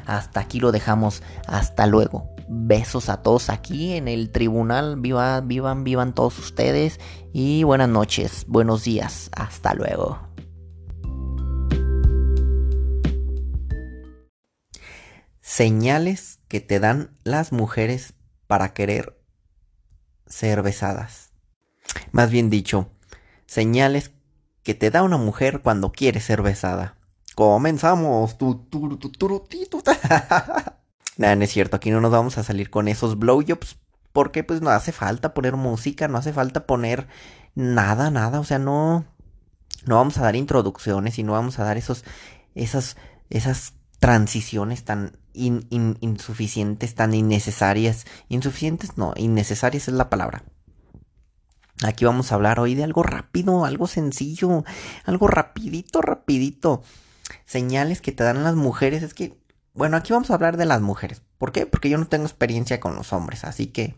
Hasta 0.07 0.38
aquí 0.38 0.61
lo 0.61 0.71
dejamos. 0.71 1.25
Hasta 1.49 1.88
luego. 1.88 2.31
Besos 2.49 3.09
a 3.09 3.23
todos 3.23 3.50
aquí 3.50 3.95
en 3.95 4.07
el 4.07 4.31
tribunal. 4.31 4.95
Viva, 5.00 5.40
vivan, 5.40 5.83
vivan 5.83 6.14
todos 6.14 6.38
ustedes. 6.38 7.00
Y 7.33 7.64
buenas 7.64 7.88
noches, 7.88 8.45
buenos 8.47 8.85
días. 8.85 9.28
Hasta 9.35 9.75
luego. 9.75 10.21
Señales 15.40 16.38
que 16.47 16.61
te 16.61 16.78
dan 16.78 17.19
las 17.25 17.50
mujeres 17.50 18.14
para 18.47 18.73
querer 18.73 19.15
ser 20.26 20.62
besadas. 20.62 21.30
Más 22.12 22.30
bien 22.30 22.50
dicho, 22.50 22.90
señales 23.47 24.12
que 24.62 24.75
te 24.75 24.90
da 24.90 25.02
una 25.02 25.16
mujer 25.16 25.61
cuando 25.62 25.92
quiere 25.92 26.21
ser 26.21 26.42
besada. 26.42 26.97
Comenzamos. 27.35 28.38
Tu, 28.38 28.66
Nada, 31.18 31.37
no 31.37 31.45
es 31.45 31.50
cierto. 31.52 31.76
Aquí 31.76 31.90
no 31.90 32.00
nos 32.00 32.11
vamos 32.11 32.38
a 32.38 32.42
salir 32.42 32.71
con 32.71 32.88
esos 32.88 33.18
blowjobs. 33.18 33.78
Porque 34.12 34.42
pues 34.42 34.62
no 34.62 34.71
hace 34.71 34.92
falta 34.92 35.35
poner 35.35 35.56
música, 35.56 36.09
no 36.09 36.16
hace 36.16 36.33
falta 36.33 36.66
poner 36.66 37.06
nada, 37.54 38.11
nada. 38.11 38.40
O 38.40 38.45
sea, 38.45 38.59
no. 38.59 39.04
No 39.85 39.97
vamos 39.97 40.18
a 40.18 40.23
dar 40.23 40.35
introducciones 40.35 41.18
y 41.18 41.23
no 41.23 41.33
vamos 41.33 41.59
a 41.59 41.64
dar 41.64 41.76
esos. 41.76 42.04
esas. 42.54 42.97
esas 43.30 43.75
transiciones 43.99 44.85
tan 44.85 45.16
insuficientes, 45.37 46.95
tan 46.95 47.14
innecesarias. 47.14 48.07
Insuficientes, 48.28 48.97
no, 48.97 49.12
innecesarias 49.16 49.88
es 49.88 49.95
la 49.95 50.11
palabra. 50.11 50.45
Aquí 51.85 52.07
vamos 52.07 52.33
a 52.33 52.37
hablar 52.37 52.59
hoy 52.59 52.75
de 52.75 52.85
algo 52.85 53.02
rápido, 53.02 53.64
algo 53.64 53.87
sencillo, 53.87 54.64
algo 55.05 55.28
rapidito, 55.28 56.00
rapidito. 56.00 56.83
Señales 57.45 58.00
que 58.00 58.12
te 58.12 58.25
dan 58.25 58.45
las 58.45 58.55
mujeres 58.55 59.02
es 59.02 59.12
que, 59.12 59.38
bueno, 59.75 59.97
aquí 59.97 60.12
vamos 60.12 60.31
a 60.31 60.35
hablar 60.35 60.57
de 60.57 60.64
las 60.64 60.81
mujeres. 60.81 61.23
¿Por 61.37 61.52
qué? 61.52 61.66
Porque 61.66 61.90
yo 61.90 61.99
no 61.99 62.09
tengo 62.09 62.25
experiencia 62.25 62.81
con 62.81 62.95
los 62.95 63.12
hombres, 63.12 63.45
así 63.45 63.66
que 63.66 63.95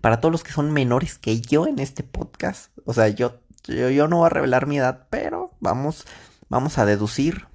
para 0.00 0.20
todos 0.20 0.32
los 0.32 0.42
que 0.42 0.52
son 0.52 0.72
menores 0.72 1.16
que 1.16 1.40
yo 1.40 1.66
en 1.66 1.78
este 1.78 2.02
podcast, 2.02 2.76
o 2.84 2.92
sea, 2.92 3.08
yo, 3.08 3.40
yo, 3.62 3.88
yo 3.90 4.08
no 4.08 4.18
voy 4.18 4.26
a 4.26 4.30
revelar 4.30 4.66
mi 4.66 4.78
edad, 4.78 5.06
pero 5.10 5.52
vamos, 5.60 6.06
vamos 6.48 6.76
a 6.78 6.86
deducir 6.86 7.46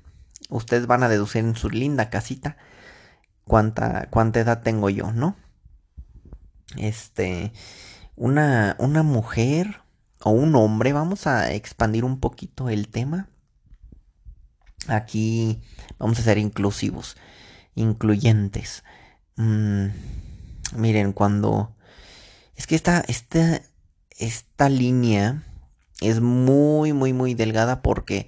ustedes 0.49 0.87
van 0.87 1.03
a 1.03 1.09
deducir 1.09 1.45
en 1.45 1.55
su 1.55 1.69
linda 1.69 2.09
casita 2.09 2.57
cuánta, 3.45 4.09
cuánta 4.09 4.39
edad 4.39 4.61
tengo 4.61 4.89
yo, 4.89 5.11
¿no? 5.11 5.35
Este, 6.77 7.51
una, 8.15 8.75
una 8.79 9.03
mujer 9.03 9.81
o 10.21 10.31
un 10.31 10.55
hombre, 10.55 10.93
vamos 10.93 11.27
a 11.27 11.53
expandir 11.53 12.03
un 12.03 12.19
poquito 12.19 12.69
el 12.69 12.89
tema. 12.89 13.29
Aquí 14.87 15.61
vamos 15.97 16.19
a 16.19 16.23
ser 16.23 16.37
inclusivos, 16.37 17.15
incluyentes. 17.75 18.83
Mm, 19.35 19.87
miren, 20.75 21.13
cuando... 21.13 21.75
Es 22.55 22.67
que 22.67 22.75
esta, 22.75 22.99
esta, 23.07 23.61
esta 24.17 24.67
línea 24.67 25.43
es 26.01 26.19
muy, 26.19 26.91
muy, 26.93 27.13
muy 27.13 27.33
delgada 27.33 27.81
porque 27.81 28.27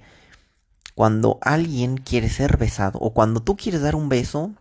cuando 0.94 1.38
alguien 1.40 1.96
quiere 1.96 2.28
ser 2.28 2.56
besado 2.56 2.98
o 2.98 3.14
cuando 3.14 3.40
tú 3.40 3.56
quieres 3.56 3.82
dar 3.82 3.94
un 3.94 4.08
beso, 4.08 4.52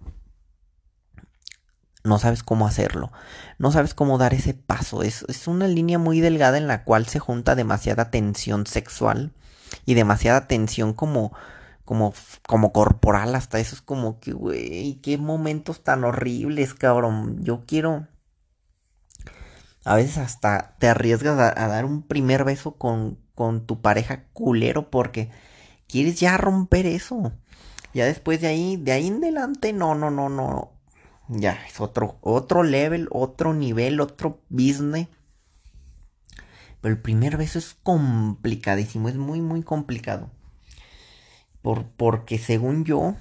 no 2.04 2.18
sabes 2.18 2.44
cómo 2.44 2.68
hacerlo, 2.68 3.12
no 3.58 3.72
sabes 3.72 3.94
cómo 3.94 4.18
dar 4.18 4.34
ese 4.34 4.54
paso. 4.54 5.04
Es, 5.04 5.24
una 5.48 5.68
línea 5.68 6.00
muy 6.00 6.20
delgada 6.20 6.58
en 6.58 6.68
la 6.68 6.84
cual 6.84 7.06
se 7.06 7.20
junta 7.20 7.56
demasiada 7.56 8.10
tensión 8.10 8.66
sexual 8.66 9.34
y 9.86 9.94
demasiada 9.94 10.48
tensión 10.48 10.94
como, 10.94 11.34
como, 11.86 12.14
como 12.48 12.72
corporal. 12.72 13.36
Hasta 13.36 13.60
eso 13.60 13.76
es 13.76 13.82
como 13.82 14.20
que, 14.20 14.32
güey, 14.32 14.96
qué 15.02 15.18
momentos 15.18 15.84
tan 15.84 16.04
horribles, 16.04 16.74
cabrón. 16.74 17.44
Yo 17.44 17.64
quiero... 17.66 18.08
A 19.84 19.96
veces 19.96 20.20
hasta 20.20 20.76
te 20.78 20.88
arriesgas 20.88 21.40
a, 21.40 21.64
a 21.64 21.68
dar 21.68 21.86
un 21.86 22.04
primer 22.04 22.44
beso 22.44 22.76
con, 22.76 23.18
con 23.34 23.66
tu 23.66 23.82
pareja 23.82 24.26
culero 24.32 24.92
porque 24.92 25.32
quieres 25.92 26.20
ya 26.20 26.38
romper 26.38 26.86
eso. 26.86 27.34
Ya 27.94 28.06
después 28.06 28.40
de 28.40 28.48
ahí, 28.48 28.78
de 28.78 28.94
ahí 28.94 29.08
en 29.08 29.18
adelante, 29.18 29.74
no, 29.74 29.94
no, 29.96 30.10
no, 30.10 30.30
no. 30.30 30.72
Ya, 31.28 31.60
es 31.68 31.80
otro, 31.80 32.18
otro 32.22 32.64
level, 32.64 33.08
otro 33.12 33.54
nivel, 33.54 34.00
otro 34.00 34.42
business. 34.50 35.08
Pero 36.80 36.96
el 36.96 37.02
primer 37.02 37.38
beso 37.38 37.60
es 37.60 37.76
complicadísimo, 37.84 39.10
es 39.10 39.16
muy, 39.16 39.42
muy 39.42 39.62
complicado. 39.62 40.32
Por, 41.62 41.86
porque 41.92 42.40
según 42.40 42.86
yo, 42.86 43.16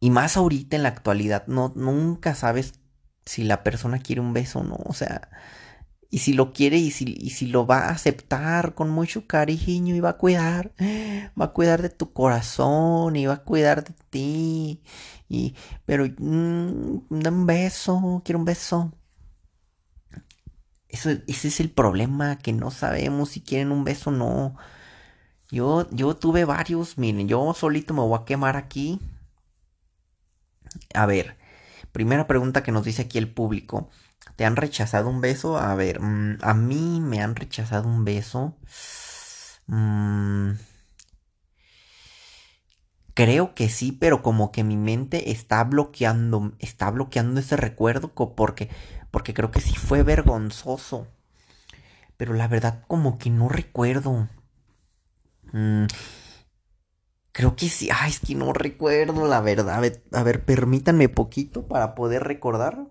y 0.00 0.10
más 0.10 0.36
ahorita 0.36 0.76
en 0.76 0.82
la 0.82 0.90
actualidad, 0.90 1.46
no, 1.46 1.72
nunca 1.76 2.34
sabes 2.34 2.74
si 3.24 3.44
la 3.44 3.62
persona 3.62 3.98
quiere 3.98 4.20
un 4.20 4.32
beso 4.32 4.60
o 4.60 4.64
no. 4.64 4.76
O 4.84 4.92
sea, 4.92 5.30
y 6.10 6.18
si 6.18 6.32
lo 6.32 6.52
quiere 6.52 6.76
y 6.78 6.90
si, 6.90 7.14
y 7.18 7.30
si 7.30 7.46
lo 7.46 7.66
va 7.66 7.86
a 7.86 7.90
aceptar 7.90 8.74
con 8.74 8.90
mucho 8.90 9.26
cariño 9.26 9.94
y 9.94 10.00
va 10.00 10.10
a 10.10 10.16
cuidar, 10.18 10.72
va 11.40 11.46
a 11.46 11.52
cuidar 11.52 11.82
de 11.82 11.90
tu 11.90 12.12
corazón 12.12 13.16
y 13.16 13.26
va 13.26 13.34
a 13.34 13.44
cuidar 13.44 13.84
de 13.84 13.94
ti. 14.10 14.82
Y, 15.28 15.54
pero, 15.86 16.06
mm, 16.06 17.02
un 17.10 17.46
beso, 17.46 18.22
quiero 18.24 18.40
un 18.40 18.44
beso. 18.44 18.92
Eso, 20.88 21.10
ese 21.28 21.48
es 21.48 21.60
el 21.60 21.70
problema, 21.70 22.38
que 22.38 22.52
no 22.52 22.70
sabemos 22.70 23.30
si 23.30 23.40
quieren 23.40 23.70
un 23.72 23.84
beso 23.84 24.10
o 24.10 24.12
no. 24.12 24.56
Yo, 25.50 25.88
yo 25.90 26.16
tuve 26.16 26.44
varios, 26.44 26.98
miren, 26.98 27.28
yo 27.28 27.54
solito 27.54 27.94
me 27.94 28.00
voy 28.02 28.18
a 28.20 28.24
quemar 28.24 28.56
aquí. 28.56 29.00
A 30.94 31.06
ver, 31.06 31.36
primera 31.92 32.26
pregunta 32.26 32.62
que 32.62 32.72
nos 32.72 32.84
dice 32.84 33.02
aquí 33.02 33.18
el 33.18 33.32
público. 33.32 33.90
¿Te 34.40 34.46
han 34.46 34.56
rechazado 34.56 35.10
un 35.10 35.20
beso? 35.20 35.58
A 35.58 35.74
ver, 35.74 36.00
mm, 36.00 36.38
a 36.40 36.54
mí 36.54 36.98
me 37.02 37.20
han 37.20 37.36
rechazado 37.36 37.86
un 37.86 38.06
beso. 38.06 38.56
Mm, 39.66 40.52
creo 43.12 43.54
que 43.54 43.68
sí, 43.68 43.92
pero 43.92 44.22
como 44.22 44.50
que 44.50 44.64
mi 44.64 44.78
mente 44.78 45.30
está 45.30 45.62
bloqueando, 45.64 46.52
está 46.58 46.90
bloqueando 46.90 47.38
ese 47.38 47.58
recuerdo 47.58 48.14
porque, 48.14 48.70
porque 49.10 49.34
creo 49.34 49.50
que 49.50 49.60
sí 49.60 49.74
fue 49.76 50.02
vergonzoso. 50.02 51.06
Pero 52.16 52.32
la 52.32 52.48
verdad 52.48 52.82
como 52.88 53.18
que 53.18 53.28
no 53.28 53.50
recuerdo. 53.50 54.26
Mm, 55.52 55.86
creo 57.32 57.56
que 57.56 57.68
sí. 57.68 57.88
Ay, 57.92 58.10
es 58.10 58.20
que 58.20 58.34
no 58.34 58.52
recuerdo 58.52 59.26
la 59.26 59.40
verdad. 59.40 59.76
A 59.76 59.80
ver, 59.80 60.02
a 60.12 60.22
ver, 60.22 60.44
permítanme 60.44 61.08
poquito 61.08 61.66
para 61.66 61.94
poder 61.94 62.22
recordar. 62.24 62.86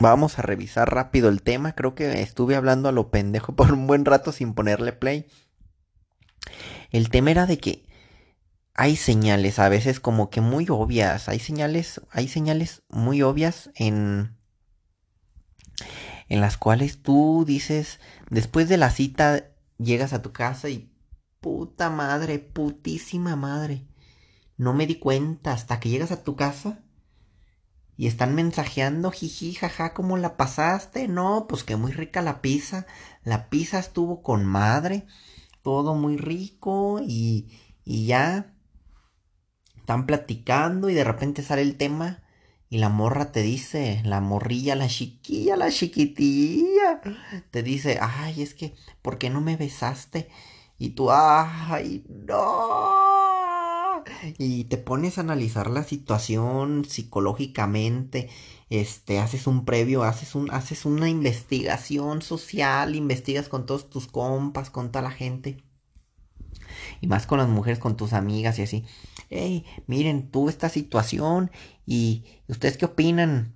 Vamos 0.00 0.38
a 0.38 0.42
revisar 0.42 0.92
rápido 0.92 1.28
el 1.28 1.42
tema. 1.42 1.74
Creo 1.74 1.94
que 1.94 2.22
estuve 2.22 2.56
hablando 2.56 2.88
a 2.88 2.92
lo 2.92 3.10
pendejo 3.10 3.54
por 3.54 3.72
un 3.72 3.86
buen 3.86 4.06
rato 4.06 4.32
sin 4.32 4.54
ponerle 4.54 4.92
play. 4.92 5.26
El 6.90 7.10
tema 7.10 7.30
era 7.30 7.44
de 7.44 7.58
que 7.58 7.84
hay 8.74 8.96
señales 8.96 9.58
a 9.58 9.68
veces 9.68 10.00
como 10.00 10.30
que 10.30 10.40
muy 10.40 10.66
obvias. 10.70 11.28
Hay 11.28 11.38
señales, 11.38 12.00
hay 12.10 12.28
señales 12.28 12.82
muy 12.88 13.20
obvias 13.20 13.70
en 13.74 14.38
en 16.30 16.40
las 16.40 16.56
cuales 16.56 17.02
tú 17.02 17.44
dices, 17.46 17.98
después 18.30 18.68
de 18.68 18.76
la 18.76 18.90
cita 18.90 19.48
llegas 19.78 20.12
a 20.12 20.22
tu 20.22 20.32
casa 20.32 20.70
y 20.70 20.90
puta 21.40 21.90
madre, 21.90 22.38
putísima 22.38 23.36
madre. 23.36 23.84
No 24.56 24.72
me 24.72 24.86
di 24.86 24.94
cuenta 24.94 25.52
hasta 25.52 25.78
que 25.78 25.90
llegas 25.90 26.10
a 26.10 26.22
tu 26.22 26.36
casa 26.36 26.84
y 28.00 28.06
están 28.06 28.34
mensajeando, 28.34 29.10
jiji, 29.10 29.52
jaja, 29.52 29.92
¿cómo 29.92 30.16
la 30.16 30.38
pasaste? 30.38 31.06
No, 31.06 31.44
pues 31.46 31.64
que 31.64 31.76
muy 31.76 31.92
rica 31.92 32.22
la 32.22 32.40
pizza. 32.40 32.86
La 33.24 33.50
pizza 33.50 33.78
estuvo 33.78 34.22
con 34.22 34.46
madre, 34.46 35.06
todo 35.60 35.94
muy 35.94 36.16
rico 36.16 37.02
y, 37.06 37.50
y 37.84 38.06
ya 38.06 38.54
están 39.76 40.06
platicando 40.06 40.88
y 40.88 40.94
de 40.94 41.04
repente 41.04 41.42
sale 41.42 41.60
el 41.60 41.76
tema 41.76 42.22
y 42.70 42.78
la 42.78 42.88
morra 42.88 43.32
te 43.32 43.42
dice, 43.42 44.00
la 44.06 44.22
morrilla, 44.22 44.76
la 44.76 44.88
chiquilla, 44.88 45.56
la 45.56 45.70
chiquitilla, 45.70 47.02
te 47.50 47.62
dice, 47.62 47.98
ay, 48.00 48.40
es 48.40 48.54
que, 48.54 48.74
¿por 49.02 49.18
qué 49.18 49.28
no 49.28 49.42
me 49.42 49.58
besaste? 49.58 50.30
Y 50.78 50.90
tú, 50.90 51.10
ay, 51.10 52.06
no 52.08 53.19
y 54.38 54.64
te 54.64 54.78
pones 54.78 55.18
a 55.18 55.22
analizar 55.22 55.70
la 55.70 55.84
situación 55.84 56.84
psicológicamente, 56.84 58.28
este, 58.68 59.18
haces 59.18 59.46
un 59.46 59.64
previo, 59.64 60.04
haces 60.04 60.34
un, 60.34 60.50
haces 60.52 60.84
una 60.84 61.08
investigación 61.08 62.22
social, 62.22 62.94
investigas 62.94 63.48
con 63.48 63.66
todos 63.66 63.90
tus 63.90 64.06
compas, 64.06 64.70
con 64.70 64.90
toda 64.90 65.02
la 65.02 65.10
gente. 65.10 65.62
Y 67.00 67.06
más 67.06 67.26
con 67.26 67.38
las 67.38 67.48
mujeres, 67.48 67.78
con 67.78 67.96
tus 67.96 68.12
amigas 68.12 68.58
y 68.58 68.62
así. 68.62 68.84
Hey, 69.28 69.64
miren, 69.86 70.30
tuve 70.30 70.50
esta 70.50 70.68
situación 70.68 71.50
y 71.86 72.24
¿ustedes 72.48 72.76
qué 72.76 72.84
opinan? 72.84 73.54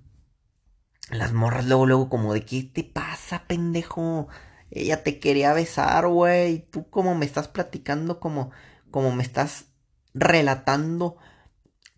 Las 1.11 1.33
morras 1.33 1.65
luego, 1.65 1.85
luego 1.85 2.09
como 2.09 2.33
de 2.33 2.43
¿qué 2.45 2.63
te 2.63 2.83
pasa, 2.83 3.45
pendejo? 3.47 4.27
Ella 4.71 5.03
te 5.03 5.19
quería 5.19 5.53
besar, 5.53 6.07
güey. 6.07 6.65
Tú 6.71 6.89
como 6.89 7.15
me 7.15 7.25
estás 7.25 7.47
platicando, 7.47 8.19
como, 8.19 8.51
como 8.91 9.11
me 9.15 9.23
estás 9.23 9.67
relatando 10.15 11.17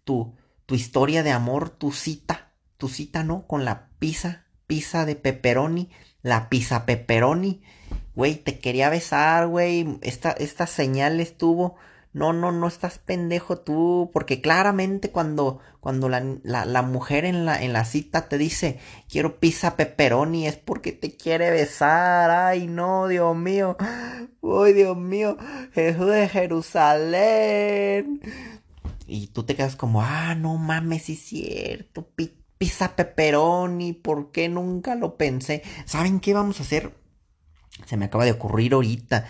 tu, 0.03 0.35
tu 0.65 0.75
historia 0.75 1.23
de 1.23 1.31
amor, 1.31 1.69
tu 1.69 1.91
cita, 1.93 2.51
tu 2.77 2.89
cita, 2.89 3.23
¿no? 3.23 3.47
Con 3.47 3.63
la 3.63 3.87
pizza, 3.99 4.45
pizza 4.65 5.05
de 5.05 5.15
pepperoni, 5.15 5.89
la 6.23 6.49
pizza 6.49 6.85
pepperoni. 6.85 7.61
Güey, 8.15 8.35
te 8.35 8.59
quería 8.59 8.89
besar, 8.89 9.47
güey. 9.47 9.99
Esta, 10.01 10.31
esta 10.31 10.67
señal 10.67 11.19
estuvo 11.19 11.75
no, 12.17 12.33
no, 12.33 12.51
no 12.51 12.67
estás 12.67 12.97
pendejo 12.97 13.59
tú, 13.59 14.09
porque 14.11 14.41
claramente 14.41 15.11
cuando, 15.11 15.59
cuando 15.79 16.09
la, 16.09 16.19
la, 16.43 16.81
mujer 16.81 17.25
en 17.25 17.45
la, 17.45 17.61
en 17.61 17.73
la 17.73 17.85
cita 17.85 18.27
te 18.27 18.39
dice, 18.39 18.79
quiero 19.07 19.39
pizza 19.39 19.75
pepperoni, 19.75 20.47
es 20.47 20.57
porque 20.57 20.93
te 20.93 21.15
quiere 21.15 21.51
besar, 21.51 22.31
ay 22.31 22.65
no, 22.65 23.07
Dios 23.07 23.35
mío, 23.35 23.77
ay 24.41 24.73
Dios 24.73 24.97
mío, 24.97 25.37
Jesús 25.73 26.07
de 26.07 26.27
Jerusalén. 26.27 28.19
Y 29.05 29.27
tú 29.27 29.43
te 29.43 29.55
quedas 29.55 29.75
como, 29.75 30.01
ah, 30.01 30.33
no 30.33 30.57
mames, 30.57 31.03
sí 31.03 31.13
es 31.13 31.19
cierto, 31.19 32.09
pizza 32.57 32.95
pepperoni, 32.95 33.93
¿por 33.93 34.31
qué 34.31 34.49
nunca 34.49 34.95
lo 34.95 35.17
pensé? 35.17 35.61
¿Saben 35.85 36.19
qué 36.19 36.33
vamos 36.33 36.59
a 36.59 36.63
hacer? 36.63 36.95
Se 37.85 37.95
me 37.95 38.05
acaba 38.05 38.25
de 38.25 38.31
ocurrir 38.31 38.73
ahorita 38.73 39.27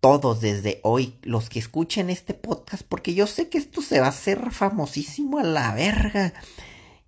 todos 0.00 0.40
desde 0.40 0.80
hoy, 0.84 1.18
los 1.22 1.48
que 1.48 1.58
escuchen 1.58 2.10
este 2.10 2.34
podcast, 2.34 2.82
porque 2.88 3.14
yo 3.14 3.26
sé 3.26 3.48
que 3.48 3.58
esto 3.58 3.82
se 3.82 4.00
va 4.00 4.06
a 4.06 4.10
hacer 4.10 4.50
famosísimo 4.52 5.38
a 5.38 5.42
la 5.42 5.74
verga. 5.74 6.32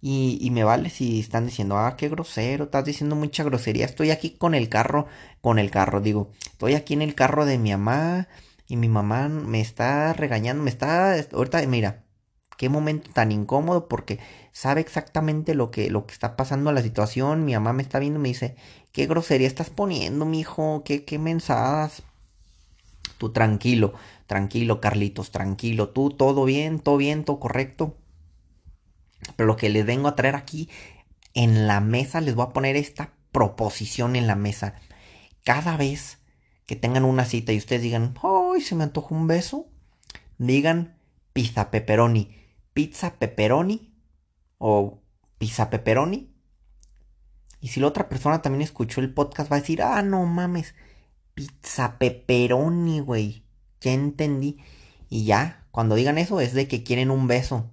Y, 0.03 0.39
y, 0.41 0.51
me 0.51 0.65
vale 0.65 0.89
si 0.89 1.21
están 1.21 1.47
diciendo, 1.47 1.77
ah, 1.77 1.95
qué 1.97 2.09
grosero, 2.09 2.65
estás 2.65 2.85
diciendo 2.87 3.17
mucha 3.17 3.45
grosería. 3.45 3.85
Estoy 3.85 4.11
aquí 4.11 4.31
con 4.31 4.55
el 4.55 4.71
carro, 4.71 5.07
con 5.43 5.59
el 5.59 5.71
carro, 5.71 6.01
digo, 6.01 6.31
estoy 6.47 6.75
aquí 6.75 6.95
en 6.95 7.03
el 7.03 7.15
carro 7.15 7.45
de 7.45 7.59
mi 7.59 7.71
mamá 7.71 8.29
y 8.67 8.77
mi 8.77 8.89
mamá 8.89 9.29
me 9.29 9.61
está 9.61 10.13
regañando, 10.15 10.63
me 10.63 10.71
está, 10.71 11.15
ahorita, 11.33 11.61
mira, 11.67 12.05
qué 12.57 12.69
momento 12.69 13.11
tan 13.13 13.33
incómodo 13.33 13.89
porque 13.89 14.21
sabe 14.53 14.81
exactamente 14.81 15.55
lo 15.55 15.71
que, 15.71 15.91
lo 15.91 16.07
que 16.07 16.15
está 16.15 16.37
pasando 16.37 16.73
la 16.73 16.83
situación. 16.83 17.45
Mi 17.45 17.55
mamá 17.55 17.73
me 17.73 17.83
está 17.83 17.99
viendo 17.99 18.19
y 18.21 18.23
me 18.23 18.29
dice, 18.29 18.57
qué 18.93 19.07
grosería 19.07 19.49
estás 19.49 19.71
poniendo, 19.71 20.25
mi 20.25 20.41
hijo, 20.41 20.83
qué, 20.85 21.05
qué 21.05 21.19
mensadas, 21.19 22.03
Tú 23.21 23.33
tranquilo, 23.33 23.93
tranquilo, 24.27 24.81
Carlitos, 24.81 25.31
tranquilo. 25.31 25.91
Tú 25.91 26.09
todo 26.09 26.47
bien, 26.47 26.81
todo 26.81 26.97
bien, 26.97 27.23
todo 27.27 27.39
correcto. 27.39 27.99
Pero 29.37 29.47
lo 29.47 29.59
que 29.59 29.69
les 29.69 29.85
vengo 29.85 30.09
a 30.09 30.17
traer 30.17 30.37
aquí 30.37 30.71
en 31.35 31.67
la 31.67 31.81
mesa, 31.81 32.23
les 32.23 32.35
voy 32.35 32.47
a 32.47 32.55
poner 32.55 32.77
esta 32.77 33.13
proposición 33.31 34.17
en 34.17 34.27
la 34.27 34.37
mesa. 34.37 34.77
Cada 35.45 35.77
vez 35.77 36.17
que 36.65 36.77
tengan 36.77 37.05
una 37.05 37.27
cita 37.27 37.53
y 37.53 37.59
ustedes 37.59 37.83
digan, 37.83 38.15
¡ay, 38.23 38.63
se 38.63 38.75
me 38.75 38.85
antoja 38.85 39.15
un 39.15 39.27
beso! 39.27 39.69
Digan 40.39 40.97
pizza 41.35 41.71
pepperoni, 41.71 42.35
pizza 42.73 43.19
pepperoni 43.19 43.93
o 44.57 45.03
pizza 45.37 45.69
pepperoni. 45.69 46.33
Y 47.61 47.69
si 47.69 47.81
la 47.81 47.89
otra 47.89 48.09
persona 48.09 48.41
también 48.41 48.63
escuchó 48.63 49.03
el 49.03 49.13
podcast, 49.13 49.53
va 49.53 49.57
a 49.57 49.61
decir, 49.61 49.83
ah, 49.83 50.01
no 50.01 50.25
mames, 50.25 50.75
pizza 51.35 51.99
pepperoni, 51.99 53.01
güey. 53.01 53.45
Ya 53.81 53.93
entendí. 53.93 54.59
Y 55.09 55.25
ya, 55.25 55.67
cuando 55.71 55.95
digan 55.95 56.19
eso 56.19 56.41
es 56.41 56.55
de 56.55 56.69
que 56.69 56.83
quieren 56.83 57.11
un 57.11 57.27
beso. 57.27 57.71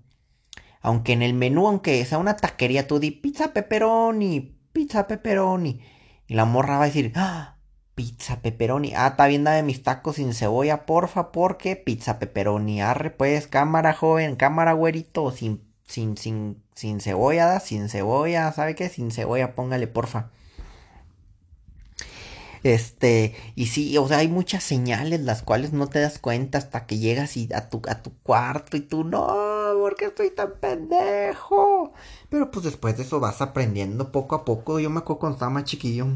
Aunque 0.81 1.13
en 1.13 1.21
el 1.21 1.33
menú, 1.33 1.67
aunque 1.67 2.03
sea 2.05 2.17
una 2.17 2.37
taquería, 2.37 2.87
tú 2.87 2.99
di 2.99 3.11
pizza 3.11 3.53
pepperoni, 3.53 4.57
pizza 4.73 5.07
pepperoni. 5.07 5.81
Y 6.27 6.33
la 6.35 6.45
morra 6.45 6.77
va 6.77 6.83
a 6.83 6.87
decir, 6.87 7.11
¡Ah! 7.15 7.57
pizza 7.97 8.41
pepperoni. 8.43 8.93
Ah, 8.95 9.07
está 9.07 9.25
bien, 9.25 9.43
dame 9.43 9.63
mis 9.63 9.81
tacos 9.81 10.17
sin 10.17 10.33
cebolla, 10.35 10.85
porfa, 10.85 11.31
porque 11.31 11.75
pizza 11.75 12.19
pepperoni. 12.19 12.79
Arre, 12.81 13.09
pues, 13.09 13.47
cámara 13.47 13.93
joven, 13.93 14.35
cámara 14.35 14.73
güerito, 14.73 15.31
sin, 15.31 15.63
sin, 15.87 16.15
sin, 16.15 16.63
sin 16.75 17.01
cebolla, 17.01 17.59
sin 17.59 17.89
cebolla, 17.89 18.51
¿sabe 18.51 18.75
qué? 18.75 18.89
Sin 18.89 19.09
cebolla, 19.11 19.55
póngale, 19.55 19.87
porfa. 19.87 20.29
Este, 22.63 23.35
y 23.55 23.67
sí, 23.67 23.97
o 23.97 24.07
sea, 24.07 24.19
hay 24.19 24.27
muchas 24.27 24.63
señales 24.63 25.21
las 25.21 25.43
cuales 25.43 25.73
no 25.73 25.87
te 25.87 25.99
das 25.99 26.19
cuenta 26.19 26.57
hasta 26.57 26.85
que 26.85 26.97
llegas 26.97 27.37
y 27.37 27.49
a 27.53 27.69
tu, 27.69 27.81
a 27.87 28.01
tu 28.01 28.11
cuarto 28.23 28.77
y 28.77 28.81
tú, 28.81 29.03
no, 29.03 29.27
¿por 29.79 29.95
qué 29.95 30.05
estoy 30.05 30.31
tan 30.31 30.53
pendejo? 30.59 31.93
Pero 32.29 32.51
pues 32.51 32.65
después 32.65 32.97
de 32.97 33.03
eso 33.03 33.19
vas 33.19 33.41
aprendiendo 33.41 34.11
poco 34.11 34.35
a 34.35 34.45
poco. 34.45 34.79
Yo 34.79 34.89
me 34.89 34.99
acuerdo 34.99 35.19
cuando 35.19 35.35
estaba 35.35 35.51
más 35.51 35.65
chiquillo. 35.65 36.07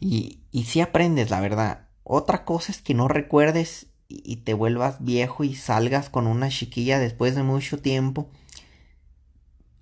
Y, 0.00 0.40
y 0.50 0.64
sí 0.64 0.80
aprendes, 0.80 1.30
la 1.30 1.40
verdad. 1.40 1.88
Otra 2.04 2.44
cosa 2.44 2.72
es 2.72 2.82
que 2.82 2.94
no 2.94 3.08
recuerdes 3.08 3.86
y 4.08 4.38
te 4.38 4.54
vuelvas 4.54 5.04
viejo 5.04 5.44
y 5.44 5.54
salgas 5.54 6.10
con 6.10 6.26
una 6.26 6.48
chiquilla 6.48 6.98
después 6.98 7.36
de 7.36 7.44
mucho 7.44 7.80
tiempo. 7.80 8.28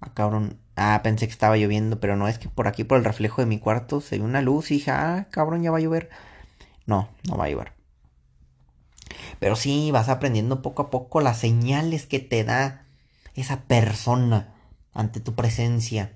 Ah, 0.00 0.12
cabrón, 0.14 0.60
Ah, 0.80 1.00
pensé 1.02 1.26
que 1.26 1.32
estaba 1.32 1.56
lloviendo, 1.56 1.98
pero 1.98 2.16
no 2.16 2.28
es 2.28 2.38
que 2.38 2.48
por 2.48 2.68
aquí, 2.68 2.84
por 2.84 2.98
el 2.98 3.04
reflejo 3.04 3.42
de 3.42 3.46
mi 3.46 3.58
cuarto, 3.58 4.00
se 4.00 4.18
ve 4.18 4.24
una 4.24 4.42
luz 4.42 4.70
y 4.70 4.74
dije, 4.74 4.92
ah, 4.92 5.26
cabrón, 5.30 5.62
ya 5.62 5.72
va 5.72 5.78
a 5.78 5.80
llover. 5.80 6.08
No, 6.86 7.08
no 7.28 7.36
va 7.36 7.46
a 7.46 7.50
llover. 7.50 7.72
Pero 9.40 9.56
sí, 9.56 9.90
vas 9.90 10.08
aprendiendo 10.08 10.62
poco 10.62 10.82
a 10.82 10.90
poco 10.90 11.20
las 11.20 11.38
señales 11.38 12.06
que 12.06 12.20
te 12.20 12.44
da 12.44 12.86
esa 13.34 13.62
persona 13.62 14.54
ante 14.94 15.20
tu 15.20 15.34
presencia. 15.34 16.12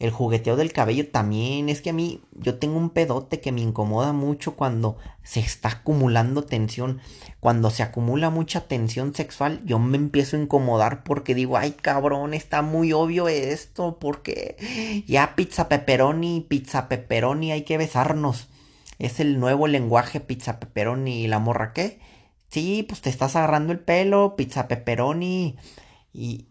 El 0.00 0.10
jugueteo 0.10 0.56
del 0.56 0.72
cabello 0.72 1.08
también. 1.08 1.68
Es 1.68 1.82
que 1.82 1.90
a 1.90 1.92
mí 1.92 2.22
yo 2.32 2.58
tengo 2.58 2.78
un 2.78 2.90
pedote 2.90 3.40
que 3.40 3.52
me 3.52 3.60
incomoda 3.60 4.12
mucho 4.12 4.56
cuando 4.56 4.96
se 5.22 5.40
está 5.40 5.68
acumulando 5.68 6.42
tensión. 6.42 7.00
Cuando 7.38 7.70
se 7.70 7.82
acumula 7.82 8.30
mucha 8.30 8.62
tensión 8.66 9.14
sexual, 9.14 9.60
yo 9.64 9.78
me 9.78 9.98
empiezo 9.98 10.36
a 10.36 10.40
incomodar 10.40 11.04
porque 11.04 11.34
digo, 11.34 11.58
ay 11.58 11.72
cabrón, 11.72 12.34
está 12.34 12.62
muy 12.62 12.92
obvio 12.92 13.28
esto. 13.28 13.98
Porque 14.00 15.04
ya 15.06 15.36
pizza 15.36 15.68
pepperoni, 15.68 16.46
pizza 16.48 16.88
pepperoni, 16.88 17.52
hay 17.52 17.62
que 17.62 17.78
besarnos. 17.78 18.48
Es 18.98 19.20
el 19.20 19.38
nuevo 19.38 19.68
lenguaje 19.68 20.18
pizza 20.18 20.58
pepperoni. 20.58 21.22
¿Y 21.22 21.26
la 21.28 21.38
morra 21.38 21.74
qué? 21.74 22.00
Sí, 22.48 22.84
pues 22.88 23.00
te 23.00 23.10
estás 23.10 23.36
agarrando 23.36 23.72
el 23.72 23.80
pelo, 23.80 24.34
pizza 24.34 24.66
pepperoni. 24.66 25.56
Y, 26.12 26.46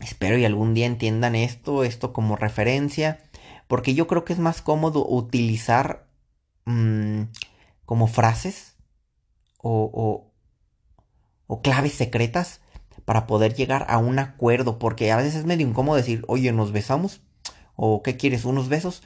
Espero 0.00 0.38
y 0.38 0.44
algún 0.44 0.74
día 0.74 0.86
entiendan 0.86 1.34
esto, 1.34 1.84
esto 1.84 2.12
como 2.12 2.36
referencia, 2.36 3.18
porque 3.66 3.94
yo 3.94 4.06
creo 4.06 4.24
que 4.24 4.32
es 4.32 4.38
más 4.38 4.62
cómodo 4.62 5.06
utilizar 5.06 6.06
mm, 6.64 7.22
como 7.84 8.06
frases 8.06 8.76
o, 9.58 10.30
o, 11.46 11.62
claves 11.62 11.94
secretas 11.94 12.60
para 13.04 13.26
poder 13.26 13.54
llegar 13.54 13.86
a 13.88 13.98
un 13.98 14.18
acuerdo, 14.18 14.78
porque 14.78 15.10
a 15.10 15.16
veces 15.16 15.34
es 15.34 15.44
medio 15.46 15.66
incómodo 15.66 15.96
decir, 15.96 16.24
oye, 16.28 16.52
nos 16.52 16.72
besamos, 16.72 17.22
o 17.74 18.02
¿qué 18.02 18.16
quieres? 18.16 18.44
¿Unos 18.44 18.68
besos? 18.68 19.02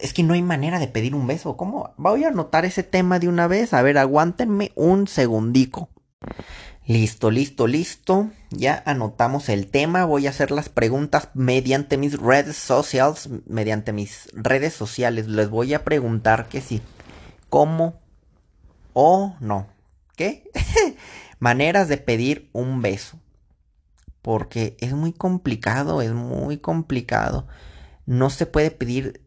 Es 0.00 0.12
que 0.12 0.22
no 0.22 0.34
hay 0.34 0.42
manera 0.42 0.78
de 0.78 0.88
pedir 0.88 1.14
un 1.14 1.26
beso. 1.26 1.56
¿Cómo? 1.56 1.94
Voy 1.96 2.24
a 2.24 2.28
anotar 2.28 2.64
ese 2.64 2.82
tema 2.82 3.18
de 3.18 3.28
una 3.28 3.46
vez. 3.46 3.72
A 3.72 3.82
ver, 3.82 3.96
aguántenme 3.96 4.72
un 4.74 5.06
segundico. 5.06 5.88
Listo, 6.86 7.30
listo, 7.30 7.66
listo. 7.66 8.30
Ya 8.50 8.82
anotamos 8.84 9.48
el 9.48 9.68
tema. 9.68 10.04
Voy 10.04 10.26
a 10.26 10.30
hacer 10.30 10.50
las 10.50 10.68
preguntas 10.68 11.30
mediante 11.32 11.96
mis 11.96 12.18
redes 12.20 12.56
sociales. 12.56 13.30
Mediante 13.46 13.92
mis 13.94 14.28
redes 14.34 14.74
sociales. 14.74 15.26
Les 15.26 15.48
voy 15.48 15.72
a 15.72 15.82
preguntar 15.82 16.48
que 16.48 16.60
si. 16.60 16.82
¿Cómo 17.48 18.00
o 18.92 19.34
no? 19.40 19.66
¿Qué? 20.14 20.50
Maneras 21.38 21.88
de 21.88 21.96
pedir 21.96 22.50
un 22.52 22.82
beso. 22.82 23.18
Porque 24.20 24.76
es 24.80 24.92
muy 24.92 25.12
complicado, 25.12 26.02
es 26.02 26.12
muy 26.12 26.58
complicado. 26.58 27.46
No 28.04 28.28
se 28.28 28.44
puede 28.44 28.70
pedir 28.70 29.23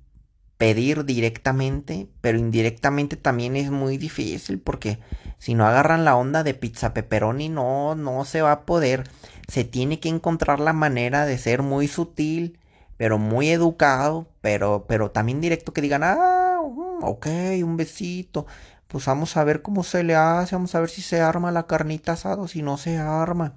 pedir 0.58 1.06
directamente, 1.06 2.08
pero 2.22 2.38
indirectamente 2.38 3.16
también 3.16 3.56
es 3.56 3.70
muy 3.72 3.98
difícil 3.98 4.60
porque 4.60 5.00
si 5.38 5.54
no 5.54 5.68
agarran 5.68 6.04
la 6.06 6.16
onda 6.16 6.44
de 6.44 6.54
pizza 6.56 6.94
pepperoni 6.94 7.50
no 7.50 7.96
no 7.96 8.26
se 8.26 8.42
va 8.42 8.52
a 8.52 8.66
poder. 8.66 9.04
Se 9.48 9.64
tiene 9.64 10.00
que 10.00 10.10
encontrar 10.10 10.60
la 10.60 10.74
manera 10.74 11.26
de 11.26 11.38
ser 11.38 11.62
muy 11.62 11.88
sutil, 11.88 12.60
pero 12.98 13.18
muy 13.20 13.50
educado, 13.50 14.28
pero 14.42 14.86
pero 14.88 15.12
también 15.12 15.42
directo 15.42 15.74
que 15.74 15.82
digan, 15.82 16.04
"Ah, 16.04 16.60
ok, 17.02 17.28
un 17.64 17.78
besito." 17.78 18.48
Pues 18.88 19.06
vamos 19.06 19.36
a 19.38 19.44
ver 19.44 19.62
cómo 19.62 19.84
se 19.84 20.04
le 20.04 20.16
hace, 20.16 20.56
vamos 20.56 20.74
a 20.76 20.80
ver 20.80 20.90
si 20.90 21.02
se 21.02 21.20
arma 21.22 21.52
la 21.52 21.68
carnita 21.68 22.14
asado, 22.14 22.48
si 22.48 22.62
no 22.62 22.78
se 22.78 22.98
arma. 22.98 23.54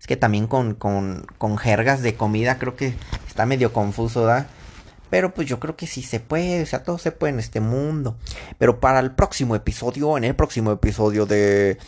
Es 0.00 0.06
que 0.06 0.16
también 0.16 0.46
con, 0.46 0.74
con, 0.74 1.26
con 1.38 1.56
jergas 1.58 2.02
de 2.02 2.14
comida 2.16 2.58
creo 2.58 2.76
que 2.76 2.94
está 3.26 3.46
medio 3.46 3.72
confuso, 3.72 4.24
¿da? 4.24 4.46
Pero 5.10 5.34
pues 5.34 5.48
yo 5.48 5.60
creo 5.60 5.76
que 5.76 5.86
sí 5.86 6.02
se 6.02 6.20
puede, 6.20 6.62
o 6.62 6.66
sea, 6.66 6.82
todo 6.82 6.98
se 6.98 7.12
puede 7.12 7.34
en 7.34 7.38
este 7.38 7.60
mundo. 7.60 8.16
Pero 8.58 8.80
para 8.80 9.00
el 9.00 9.12
próximo 9.14 9.54
episodio, 9.54 10.16
en 10.16 10.24
el 10.24 10.34
próximo 10.34 10.72
episodio 10.72 11.26
de... 11.26 11.78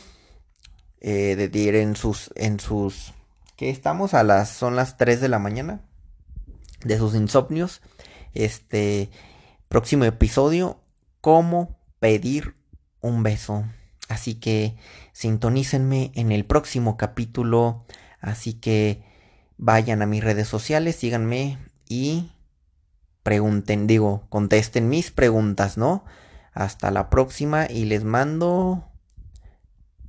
Eh, 1.00 1.37
de 1.37 1.48
dir 1.48 1.74
en 1.74 1.96
sus... 1.96 2.31
En 2.35 2.61
sus... 2.61 3.12
Que 3.57 3.70
estamos 3.70 4.14
a 4.14 4.22
las... 4.22 4.50
Son 4.50 4.76
las 4.76 4.96
3 4.96 5.20
de 5.20 5.28
la 5.28 5.38
mañana. 5.38 5.81
De 6.85 6.98
sus 6.98 7.14
insomnios. 7.14 7.83
Este... 8.35 9.11
Próximo 9.68 10.04
episodio. 10.04 10.81
Cómo 11.20 11.76
pedir 11.98 12.54
un 13.00 13.22
beso. 13.22 13.64
Así 14.09 14.37
que 14.37 14.76
sintonícenme 15.12 16.12
en 16.14 16.33
el 16.33 16.44
próximo 16.44 16.96
capítulo. 16.96 17.85
Así 18.20 18.54
que 18.54 19.02
vayan 19.59 20.02
a 20.02 20.07
mis 20.07 20.24
redes 20.24 20.48
sociales, 20.48 20.96
síganme 20.96 21.59
y 21.88 22.31
pregunten, 23.28 23.86
digo, 23.86 24.22
contesten 24.30 24.88
mis 24.88 25.10
preguntas, 25.10 25.76
¿no? 25.76 26.02
Hasta 26.54 26.90
la 26.90 27.10
próxima 27.10 27.66
y 27.68 27.84
les 27.84 28.02
mando... 28.02 28.84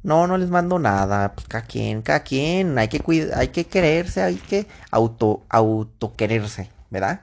No, 0.03 0.25
no 0.25 0.37
les 0.37 0.49
mando 0.49 0.79
nada. 0.79 1.33
Pues 1.33 1.45
cada 1.49 1.65
quien, 1.65 2.01
cada 2.01 2.21
quien. 2.21 2.77
Hay 2.77 2.87
que, 2.87 3.03
hay 3.35 3.49
que 3.49 3.65
quererse, 3.65 4.21
hay 4.23 4.35
que 4.35 4.67
auto, 4.89 5.43
auto 5.49 6.15
quererse, 6.15 6.69
¿verdad? 6.89 7.19